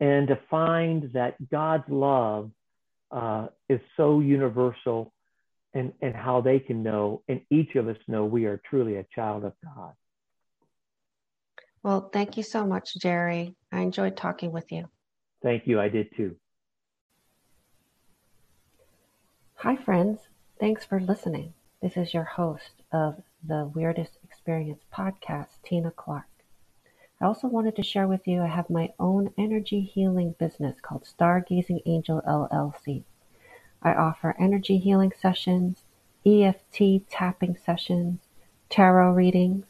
[0.00, 2.50] and to find that God's love
[3.10, 5.12] uh, is so universal
[5.74, 9.06] and, and how they can know, and each of us know we are truly a
[9.14, 9.92] child of God.
[11.82, 13.54] Well, thank you so much, Jerry.
[13.72, 14.88] I enjoyed talking with you.
[15.42, 15.80] Thank you.
[15.80, 16.36] I did too.
[19.56, 20.20] Hi, friends.
[20.58, 21.54] Thanks for listening.
[21.80, 26.26] This is your host of the Weirdest Experience podcast, Tina Clark.
[27.20, 31.04] I also wanted to share with you I have my own energy healing business called
[31.04, 33.04] Stargazing Angel LLC.
[33.82, 35.84] I offer energy healing sessions,
[36.26, 38.20] EFT tapping sessions,
[38.68, 39.64] tarot readings,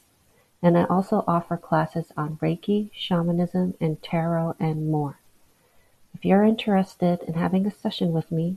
[0.62, 5.18] and I also offer classes on Reiki, shamanism, and tarot and more.
[6.14, 8.56] If you're interested in having a session with me,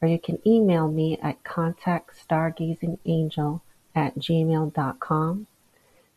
[0.02, 3.60] or you can email me at contactstargazingangel
[3.94, 5.48] at gmail.com.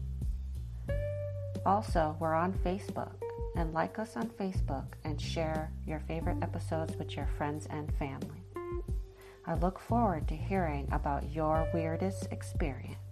[1.65, 3.13] Also, we're on Facebook
[3.55, 8.43] and like us on Facebook and share your favorite episodes with your friends and family.
[9.45, 13.06] I look forward to hearing about your weirdest experience.